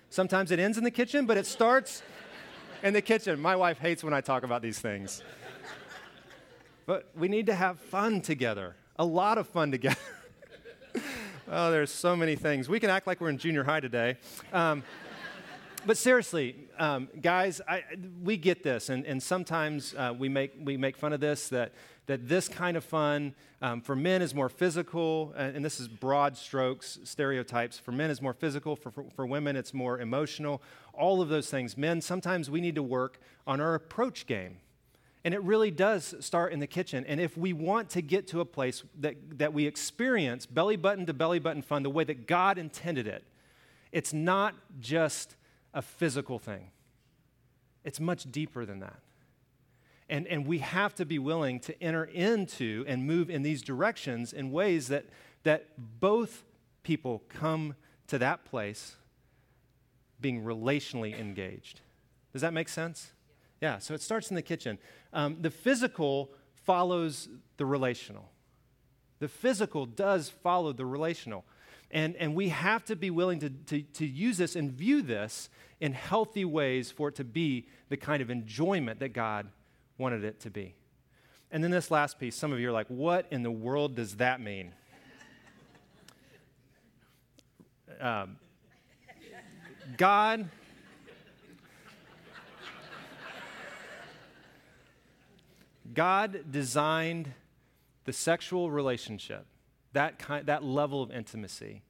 Sometimes 0.08 0.50
it 0.50 0.58
ends 0.58 0.78
in 0.78 0.84
the 0.84 0.90
kitchen, 0.90 1.26
but 1.26 1.36
it 1.36 1.44
starts 1.46 2.02
in 2.82 2.94
the 2.94 3.02
kitchen. 3.02 3.38
My 3.38 3.56
wife 3.56 3.78
hates 3.78 4.02
when 4.02 4.14
I 4.14 4.22
talk 4.22 4.42
about 4.42 4.62
these 4.62 4.78
things. 4.78 5.22
But 6.92 7.08
we 7.16 7.28
need 7.28 7.46
to 7.46 7.54
have 7.54 7.80
fun 7.80 8.20
together, 8.20 8.76
a 8.96 9.04
lot 9.06 9.38
of 9.38 9.48
fun 9.48 9.70
together. 9.70 9.96
oh, 11.50 11.70
there's 11.70 11.90
so 11.90 12.14
many 12.14 12.36
things. 12.36 12.68
We 12.68 12.80
can 12.80 12.90
act 12.90 13.06
like 13.06 13.18
we're 13.18 13.30
in 13.30 13.38
junior 13.38 13.64
high 13.64 13.80
today. 13.80 14.18
Um, 14.52 14.82
but 15.86 15.96
seriously, 15.96 16.54
um, 16.78 17.08
guys, 17.22 17.62
I, 17.66 17.82
we 18.22 18.36
get 18.36 18.62
this, 18.62 18.90
and, 18.90 19.06
and 19.06 19.22
sometimes 19.22 19.94
uh, 19.96 20.12
we, 20.18 20.28
make, 20.28 20.52
we 20.62 20.76
make 20.76 20.98
fun 20.98 21.14
of 21.14 21.20
this 21.20 21.48
that, 21.48 21.72
that 22.08 22.28
this 22.28 22.46
kind 22.46 22.76
of 22.76 22.84
fun 22.84 23.34
um, 23.62 23.80
for 23.80 23.96
men 23.96 24.20
is 24.20 24.34
more 24.34 24.50
physical, 24.50 25.32
and 25.34 25.64
this 25.64 25.80
is 25.80 25.88
broad 25.88 26.36
strokes, 26.36 26.98
stereotypes. 27.04 27.78
For 27.78 27.92
men, 27.92 28.10
is 28.10 28.20
more 28.20 28.34
physical, 28.34 28.76
for, 28.76 28.90
for, 28.90 29.04
for 29.16 29.24
women, 29.24 29.56
it's 29.56 29.72
more 29.72 29.98
emotional. 29.98 30.60
All 30.92 31.22
of 31.22 31.30
those 31.30 31.48
things. 31.48 31.74
Men, 31.74 32.02
sometimes 32.02 32.50
we 32.50 32.60
need 32.60 32.74
to 32.74 32.82
work 32.82 33.18
on 33.46 33.62
our 33.62 33.74
approach 33.74 34.26
game. 34.26 34.58
And 35.24 35.34
it 35.34 35.42
really 35.42 35.70
does 35.70 36.14
start 36.20 36.52
in 36.52 36.58
the 36.58 36.66
kitchen. 36.66 37.04
And 37.06 37.20
if 37.20 37.36
we 37.36 37.52
want 37.52 37.90
to 37.90 38.02
get 38.02 38.26
to 38.28 38.40
a 38.40 38.44
place 38.44 38.82
that, 38.98 39.16
that 39.38 39.52
we 39.52 39.66
experience 39.66 40.46
belly 40.46 40.76
button 40.76 41.06
to 41.06 41.12
belly 41.12 41.38
button 41.38 41.62
fun 41.62 41.84
the 41.84 41.90
way 41.90 42.04
that 42.04 42.26
God 42.26 42.58
intended 42.58 43.06
it, 43.06 43.24
it's 43.92 44.12
not 44.12 44.54
just 44.80 45.36
a 45.74 45.82
physical 45.82 46.38
thing, 46.38 46.70
it's 47.84 48.00
much 48.00 48.30
deeper 48.30 48.64
than 48.64 48.80
that. 48.80 48.98
And, 50.08 50.26
and 50.26 50.46
we 50.46 50.58
have 50.58 50.94
to 50.96 51.06
be 51.06 51.18
willing 51.18 51.60
to 51.60 51.82
enter 51.82 52.04
into 52.04 52.84
and 52.86 53.06
move 53.06 53.30
in 53.30 53.42
these 53.42 53.62
directions 53.62 54.32
in 54.32 54.50
ways 54.50 54.88
that, 54.88 55.06
that 55.44 55.68
both 56.00 56.44
people 56.82 57.22
come 57.28 57.76
to 58.08 58.18
that 58.18 58.44
place 58.44 58.96
being 60.20 60.42
relationally 60.44 61.18
engaged. 61.18 61.80
Does 62.32 62.42
that 62.42 62.52
make 62.52 62.68
sense? 62.68 63.12
Yeah, 63.62 63.78
so 63.78 63.94
it 63.94 64.02
starts 64.02 64.28
in 64.28 64.34
the 64.34 64.42
kitchen. 64.42 64.76
Um, 65.12 65.36
the 65.40 65.50
physical 65.50 66.32
follows 66.64 67.28
the 67.58 67.64
relational. 67.64 68.28
The 69.20 69.28
physical 69.28 69.86
does 69.86 70.28
follow 70.28 70.72
the 70.72 70.84
relational. 70.84 71.44
And, 71.92 72.16
and 72.16 72.34
we 72.34 72.48
have 72.48 72.84
to 72.86 72.96
be 72.96 73.08
willing 73.08 73.38
to, 73.38 73.50
to, 73.50 73.82
to 73.82 74.04
use 74.04 74.36
this 74.38 74.56
and 74.56 74.72
view 74.72 75.00
this 75.00 75.48
in 75.80 75.92
healthy 75.92 76.44
ways 76.44 76.90
for 76.90 77.10
it 77.10 77.14
to 77.16 77.24
be 77.24 77.68
the 77.88 77.96
kind 77.96 78.20
of 78.20 78.30
enjoyment 78.30 78.98
that 78.98 79.10
God 79.10 79.48
wanted 79.96 80.24
it 80.24 80.40
to 80.40 80.50
be. 80.50 80.74
And 81.52 81.62
then 81.62 81.70
this 81.70 81.88
last 81.88 82.18
piece, 82.18 82.34
some 82.34 82.52
of 82.52 82.58
you 82.58 82.68
are 82.68 82.72
like, 82.72 82.88
what 82.88 83.26
in 83.30 83.44
the 83.44 83.50
world 83.50 83.94
does 83.94 84.16
that 84.16 84.40
mean? 84.40 84.72
Um, 88.00 88.36
God. 89.96 90.48
God 95.94 96.50
designed 96.50 97.32
the 98.04 98.12
sexual 98.12 98.70
relationship, 98.70 99.46
that, 99.92 100.18
kind, 100.18 100.46
that 100.46 100.64
level 100.64 101.02
of 101.02 101.10
intimacy, 101.10 101.82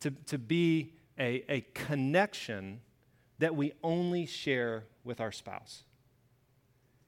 to, 0.00 0.10
to 0.26 0.38
be 0.38 0.92
a, 1.18 1.44
a 1.48 1.60
connection 1.74 2.80
that 3.38 3.54
we 3.54 3.72
only 3.82 4.26
share 4.26 4.84
with 5.04 5.20
our 5.20 5.32
spouse. 5.32 5.84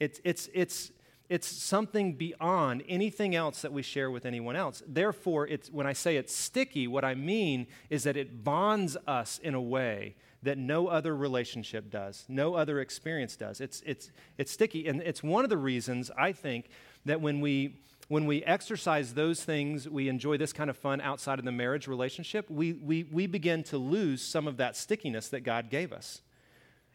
It's, 0.00 0.20
it's, 0.24 0.48
it's, 0.52 0.92
it's 1.28 1.46
something 1.46 2.14
beyond 2.14 2.84
anything 2.88 3.34
else 3.34 3.62
that 3.62 3.72
we 3.72 3.82
share 3.82 4.10
with 4.10 4.26
anyone 4.26 4.56
else. 4.56 4.82
Therefore, 4.86 5.46
it's, 5.46 5.70
when 5.70 5.86
I 5.86 5.92
say 5.92 6.16
it's 6.16 6.34
sticky, 6.34 6.86
what 6.86 7.04
I 7.04 7.14
mean 7.14 7.66
is 7.90 8.04
that 8.04 8.16
it 8.16 8.44
bonds 8.44 8.96
us 9.06 9.38
in 9.42 9.54
a 9.54 9.60
way 9.60 10.16
that 10.42 10.58
no 10.58 10.88
other 10.88 11.16
relationship 11.16 11.90
does, 11.90 12.24
no 12.28 12.54
other 12.54 12.80
experience 12.80 13.36
does. 13.36 13.60
It's, 13.60 13.82
it's, 13.86 14.10
it's 14.38 14.52
sticky. 14.52 14.86
And 14.86 15.02
it's 15.02 15.22
one 15.22 15.44
of 15.44 15.50
the 15.50 15.56
reasons 15.56 16.10
I 16.16 16.32
think 16.32 16.68
that 17.04 17.20
when 17.20 17.40
we, 17.40 17.80
when 18.08 18.26
we 18.26 18.44
exercise 18.44 19.14
those 19.14 19.42
things, 19.42 19.88
we 19.88 20.08
enjoy 20.08 20.36
this 20.36 20.52
kind 20.52 20.70
of 20.70 20.76
fun 20.76 21.00
outside 21.00 21.38
of 21.38 21.44
the 21.44 21.52
marriage 21.52 21.88
relationship, 21.88 22.48
we, 22.50 22.74
we, 22.74 23.04
we 23.04 23.26
begin 23.26 23.62
to 23.64 23.78
lose 23.78 24.22
some 24.22 24.46
of 24.46 24.58
that 24.58 24.76
stickiness 24.76 25.28
that 25.28 25.40
God 25.40 25.70
gave 25.70 25.92
us. 25.92 26.20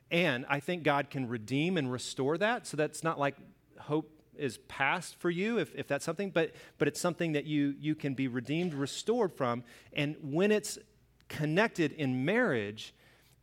And 0.09 0.45
I 0.49 0.59
think 0.59 0.83
God 0.83 1.09
can 1.09 1.27
redeem 1.27 1.77
and 1.77 1.91
restore 1.91 2.37
that. 2.37 2.67
So 2.67 2.77
that's 2.77 3.03
not 3.03 3.19
like 3.19 3.35
hope 3.79 4.09
is 4.37 4.57
past 4.67 5.15
for 5.19 5.29
you 5.29 5.59
if, 5.59 5.73
if 5.75 5.87
that's 5.87 6.05
something, 6.05 6.29
but, 6.29 6.51
but 6.77 6.87
it's 6.87 6.99
something 6.99 7.33
that 7.33 7.45
you, 7.45 7.75
you 7.79 7.95
can 7.95 8.13
be 8.13 8.27
redeemed, 8.27 8.73
restored 8.73 9.33
from. 9.33 9.63
And 9.93 10.15
when 10.21 10.51
it's 10.51 10.79
connected 11.27 11.91
in 11.93 12.25
marriage, 12.25 12.93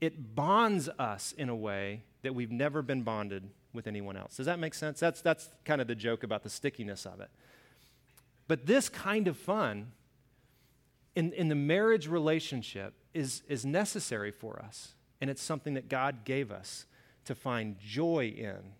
it 0.00 0.34
bonds 0.34 0.88
us 0.98 1.32
in 1.36 1.48
a 1.48 1.56
way 1.56 2.02
that 2.22 2.34
we've 2.34 2.50
never 2.50 2.82
been 2.82 3.02
bonded 3.02 3.48
with 3.72 3.86
anyone 3.86 4.16
else. 4.16 4.36
Does 4.36 4.46
that 4.46 4.58
make 4.58 4.74
sense? 4.74 5.00
That's, 5.00 5.20
that's 5.20 5.48
kind 5.64 5.80
of 5.80 5.86
the 5.86 5.94
joke 5.94 6.22
about 6.22 6.42
the 6.42 6.50
stickiness 6.50 7.06
of 7.06 7.20
it. 7.20 7.30
But 8.46 8.66
this 8.66 8.88
kind 8.88 9.28
of 9.28 9.36
fun 9.36 9.92
in, 11.14 11.32
in 11.32 11.48
the 11.48 11.54
marriage 11.54 12.08
relationship 12.08 12.94
is, 13.12 13.42
is 13.48 13.66
necessary 13.66 14.30
for 14.30 14.60
us. 14.60 14.94
And 15.20 15.28
it's 15.28 15.42
something 15.42 15.74
that 15.74 15.88
God 15.88 16.24
gave 16.24 16.50
us 16.50 16.86
to 17.24 17.34
find 17.34 17.76
joy 17.78 18.32
in. 18.36 18.72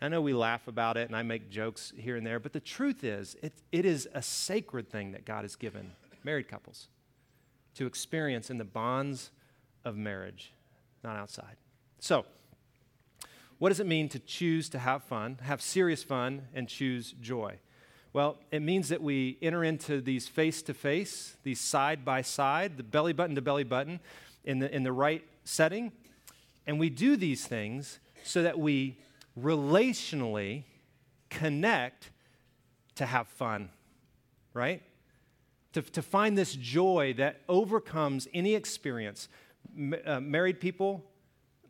I 0.00 0.08
know 0.08 0.20
we 0.20 0.34
laugh 0.34 0.68
about 0.68 0.96
it 0.96 1.08
and 1.08 1.16
I 1.16 1.22
make 1.22 1.50
jokes 1.50 1.92
here 1.96 2.16
and 2.16 2.26
there, 2.26 2.38
but 2.38 2.52
the 2.52 2.60
truth 2.60 3.02
is, 3.02 3.36
it, 3.42 3.54
it 3.72 3.86
is 3.86 4.06
a 4.12 4.20
sacred 4.20 4.90
thing 4.90 5.12
that 5.12 5.24
God 5.24 5.42
has 5.42 5.56
given 5.56 5.92
married 6.22 6.48
couples 6.48 6.88
to 7.74 7.86
experience 7.86 8.50
in 8.50 8.58
the 8.58 8.64
bonds 8.64 9.30
of 9.86 9.96
marriage, 9.96 10.52
not 11.02 11.16
outside. 11.16 11.56
So, 11.98 12.26
what 13.58 13.70
does 13.70 13.80
it 13.80 13.86
mean 13.86 14.10
to 14.10 14.18
choose 14.18 14.68
to 14.70 14.78
have 14.78 15.02
fun, 15.02 15.38
have 15.42 15.62
serious 15.62 16.02
fun, 16.02 16.48
and 16.54 16.68
choose 16.68 17.12
joy? 17.22 17.58
Well, 18.12 18.38
it 18.50 18.60
means 18.60 18.88
that 18.88 19.00
we 19.00 19.38
enter 19.40 19.64
into 19.64 20.00
these 20.00 20.28
face 20.28 20.60
to 20.62 20.74
face, 20.74 21.36
these 21.42 21.60
side 21.60 22.04
by 22.04 22.22
side, 22.22 22.76
the 22.76 22.82
belly 22.82 23.12
button 23.14 23.34
to 23.36 23.42
belly 23.42 23.64
button, 23.64 24.00
in 24.44 24.58
the, 24.58 24.74
in 24.74 24.82
the 24.82 24.92
right 24.92 25.24
setting. 25.44 25.92
And 26.66 26.78
we 26.78 26.90
do 26.90 27.16
these 27.16 27.46
things 27.46 27.98
so 28.24 28.42
that 28.42 28.58
we 28.58 28.98
relationally 29.38 30.64
connect 31.30 32.10
to 32.96 33.06
have 33.06 33.28
fun, 33.28 33.70
right? 34.52 34.82
To, 35.74 35.82
to 35.82 36.02
find 36.02 36.36
this 36.36 36.54
joy 36.54 37.14
that 37.18 37.42
overcomes 37.48 38.26
any 38.32 38.54
experience. 38.54 39.28
Uh, 40.04 40.20
married 40.20 40.60
people, 40.60 41.04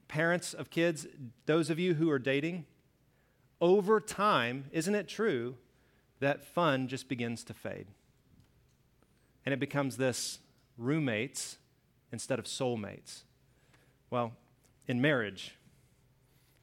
parents 0.09 0.55
of 0.55 0.71
kids, 0.71 1.07
those 1.47 1.71
of 1.71 1.79
you 1.79 1.95
who 1.95 2.11
are 2.11 2.19
dating, 2.19 2.67
over 3.61 4.01
time, 4.01 4.67
isn't 4.73 4.95
it 4.95 5.09
true 5.09 5.57
that 6.21 6.45
fun 6.45 6.89
just 6.89 7.09
begins 7.09 7.45
to 7.45 7.55
fade? 7.55 7.87
And 9.45 9.53
it 9.53 9.61
becomes 9.61 9.97
this 9.97 10.39
roommates 10.77 11.59
instead 12.13 12.39
of 12.39 12.45
soulmates. 12.45 13.23
Well, 14.11 14.33
in 14.87 15.01
marriage, 15.01 15.57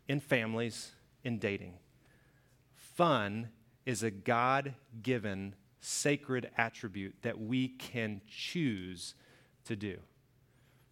in 0.08 0.20
families, 0.20 0.92
in 1.24 1.40
dating, 1.40 1.74
fun 2.76 3.50
is 3.86 4.04
a 4.04 4.12
God 4.12 4.76
given 5.02 5.56
sacred 5.82 6.50
attribute 6.58 7.16
that 7.24 7.40
we 7.40 7.68
can 7.68 8.22
choose 8.28 9.16
to 9.66 9.76
do. 9.76 9.98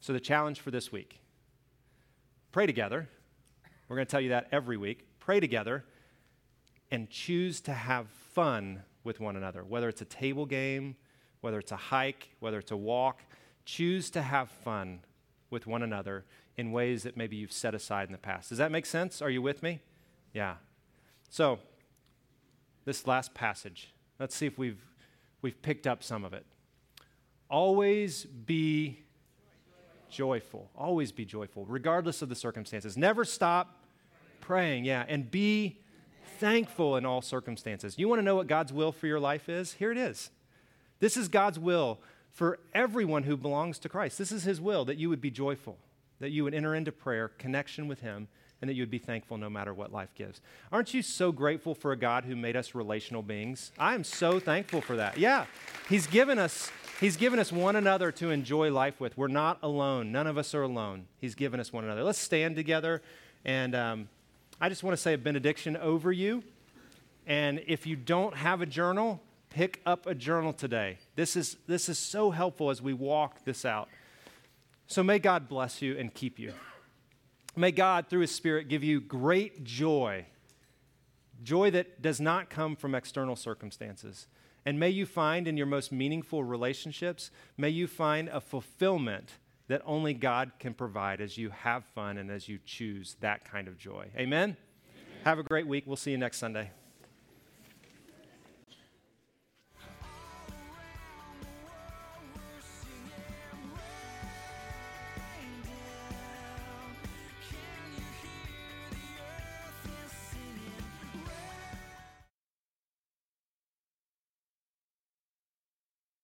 So, 0.02 0.14
the 0.14 0.20
challenge 0.20 0.60
for 0.60 0.72
this 0.72 0.92
week 0.92 1.20
pray 2.52 2.66
together. 2.66 3.08
We're 3.88 3.96
going 3.96 4.08
to 4.08 4.12
tell 4.12 4.20
you 4.20 4.30
that 4.30 4.48
every 4.52 4.76
week. 4.76 5.06
Pray 5.20 5.40
together 5.40 5.86
and 6.90 7.08
choose 7.08 7.62
to 7.62 7.74
have 7.74 8.08
fun 8.10 8.82
with 9.04 9.20
one 9.20 9.36
another, 9.36 9.64
whether 9.64 9.88
it's 9.88 10.02
a 10.02 10.06
table 10.06 10.48
game, 10.48 10.96
whether 11.42 11.60
it's 11.60 11.72
a 11.72 11.78
hike, 11.78 12.30
whether 12.40 12.58
it's 12.58 12.72
a 12.72 12.78
walk. 12.78 13.22
Choose 13.64 14.10
to 14.12 14.24
have 14.24 14.50
fun 14.50 15.02
with 15.52 15.68
one 15.68 15.84
another 15.84 16.26
in 16.58 16.72
ways 16.72 17.04
that 17.04 17.16
maybe 17.16 17.36
you've 17.36 17.52
set 17.52 17.76
aside 17.76 18.08
in 18.08 18.12
the 18.12 18.18
past. 18.18 18.50
Does 18.50 18.58
that 18.58 18.72
make 18.72 18.88
sense? 18.88 19.22
Are 19.22 19.30
you 19.30 19.42
with 19.42 19.62
me? 19.62 19.82
Yeah. 20.34 20.56
So, 21.30 21.60
this 22.86 23.06
last 23.06 23.36
passage, 23.36 23.94
let's 24.20 24.36
see 24.36 24.48
if 24.48 24.58
we've, 24.58 24.84
we've 25.44 25.62
picked 25.62 25.86
up 25.86 26.02
some 26.02 26.26
of 26.26 26.34
it. 26.34 26.46
Always 27.50 28.26
be 28.26 29.04
joyful. 30.12 30.70
Always 30.76 31.12
be 31.12 31.26
joyful, 31.26 31.66
regardless 31.66 32.22
of 32.22 32.30
the 32.30 32.36
circumstances. 32.36 32.98
Never 32.98 33.26
stop 33.26 33.80
praying, 34.40 34.86
yeah, 34.86 35.06
and 35.08 35.30
be 35.30 35.80
thankful 36.40 36.98
in 36.98 37.06
all 37.06 37.22
circumstances. 37.22 37.98
You 37.98 38.08
want 38.08 38.20
to 38.20 38.24
know 38.24 38.36
what 38.36 38.48
God's 38.48 38.74
will 38.74 38.92
for 38.92 39.08
your 39.08 39.20
life 39.20 39.50
is? 39.50 39.74
Here 39.74 39.92
it 39.92 39.98
is. 39.98 40.30
This 41.00 41.18
is 41.18 41.28
God's 41.28 41.58
will 41.58 42.00
for 42.32 42.60
everyone 42.74 43.24
who 43.24 43.36
belongs 43.38 43.80
to 43.80 43.90
Christ. 43.90 44.18
This 44.18 44.32
is 44.32 44.44
His 44.44 44.62
will 44.62 44.86
that 44.86 44.98
you 44.98 45.10
would 45.10 45.22
be 45.22 45.32
joyful 45.32 45.78
that 46.22 46.30
you 46.30 46.44
would 46.44 46.54
enter 46.54 46.74
into 46.74 46.92
prayer, 46.92 47.28
connection 47.28 47.88
with 47.88 48.00
Him, 48.00 48.28
and 48.62 48.70
that 48.70 48.76
you 48.76 48.84
would 48.84 48.92
be 48.92 49.00
thankful 49.00 49.38
no 49.38 49.50
matter 49.50 49.74
what 49.74 49.92
life 49.92 50.14
gives. 50.16 50.40
Aren't 50.72 50.94
you 50.94 51.02
so 51.02 51.32
grateful 51.32 51.74
for 51.74 51.92
a 51.92 51.98
God 51.98 52.26
who 52.26 52.36
made 52.36 52.56
us 52.56 52.76
relational 52.76 53.24
beings? 53.24 53.72
I 53.78 53.96
am 53.96 54.04
so 54.04 54.40
thankful 54.40 54.82
for 54.82 54.96
that. 54.96 55.18
Yeah, 55.18 55.48
He's 55.90 56.08
given 56.08 56.38
us. 56.38 56.72
He's 57.02 57.18
given 57.18 57.40
us 57.40 57.52
one 57.52 57.76
another 57.76 58.12
to 58.12 58.30
enjoy 58.30 58.72
life 58.72 59.00
with. 59.00 59.18
We're 59.18 59.28
not 59.28 59.58
alone. 59.64 60.12
None 60.12 60.28
of 60.28 60.38
us 60.38 60.54
are 60.54 60.62
alone. 60.62 61.08
He's 61.18 61.34
given 61.34 61.60
us 61.60 61.74
one 61.74 61.84
another. 61.84 62.04
Let's 62.04 62.20
stand 62.20 62.56
together. 62.56 63.02
And 63.44 63.74
um, 63.74 64.10
I 64.62 64.70
just 64.70 64.84
want 64.84 64.96
to 64.96 65.02
say 65.02 65.16
a 65.16 65.18
benediction 65.18 65.76
over 65.78 66.12
you. 66.12 66.44
And 67.26 67.64
if 67.66 67.88
you 67.88 67.96
don't 67.96 68.36
have 68.36 68.62
a 68.62 68.68
journal, 68.68 69.20
pick 69.50 69.82
up 69.84 70.06
a 70.06 70.14
journal 70.14 70.54
today. 70.54 71.00
This 71.16 71.36
is, 71.36 71.58
this 71.66 71.90
is 71.90 71.98
so 71.98 72.30
helpful 72.30 72.70
as 72.70 72.84
we 72.84 72.94
walk 72.94 73.46
this 73.46 73.66
out. 73.66 73.90
So 74.86 75.02
may 75.02 75.18
God 75.18 75.50
bless 75.50 75.82
you 75.82 75.98
and 75.98 76.14
keep 76.14 76.38
you. 76.38 76.54
May 77.56 77.72
God, 77.72 78.10
through 78.10 78.22
His 78.22 78.32
Spirit, 78.32 78.68
give 78.68 78.84
you 78.84 79.02
great 79.02 79.64
joy, 79.64 80.28
joy 81.42 81.72
that 81.72 82.04
does 82.04 82.22
not 82.22 82.52
come 82.52 82.76
from 82.76 82.94
external 82.94 83.36
circumstances. 83.36 84.28
And 84.66 84.80
may 84.80 84.90
you 84.90 85.06
find 85.06 85.48
in 85.48 85.58
your 85.58 85.66
most 85.66 85.92
meaningful 85.92 86.44
relationships, 86.44 87.32
may 87.58 87.70
you 87.70 87.88
find 87.88 88.30
a 88.30 88.40
fulfillment 88.40 89.38
that 89.68 89.82
only 89.86 90.14
God 90.14 90.52
can 90.60 90.74
provide 90.74 91.22
as 91.22 91.38
you 91.38 91.50
have 91.50 91.86
fun 91.86 92.18
and 92.18 92.30
as 92.30 92.50
you 92.50 92.60
choose 92.66 93.16
that 93.22 93.50
kind 93.50 93.68
of 93.68 93.78
joy. 93.78 94.08
Amen? 94.16 94.44
Amen. 94.44 94.58
Have 95.24 95.40
a 95.40 95.44
great 95.44 95.66
week. 95.66 95.86
We'll 95.88 95.96
see 95.96 96.12
you 96.12 96.18
next 96.18 96.38
Sunday. 96.38 96.72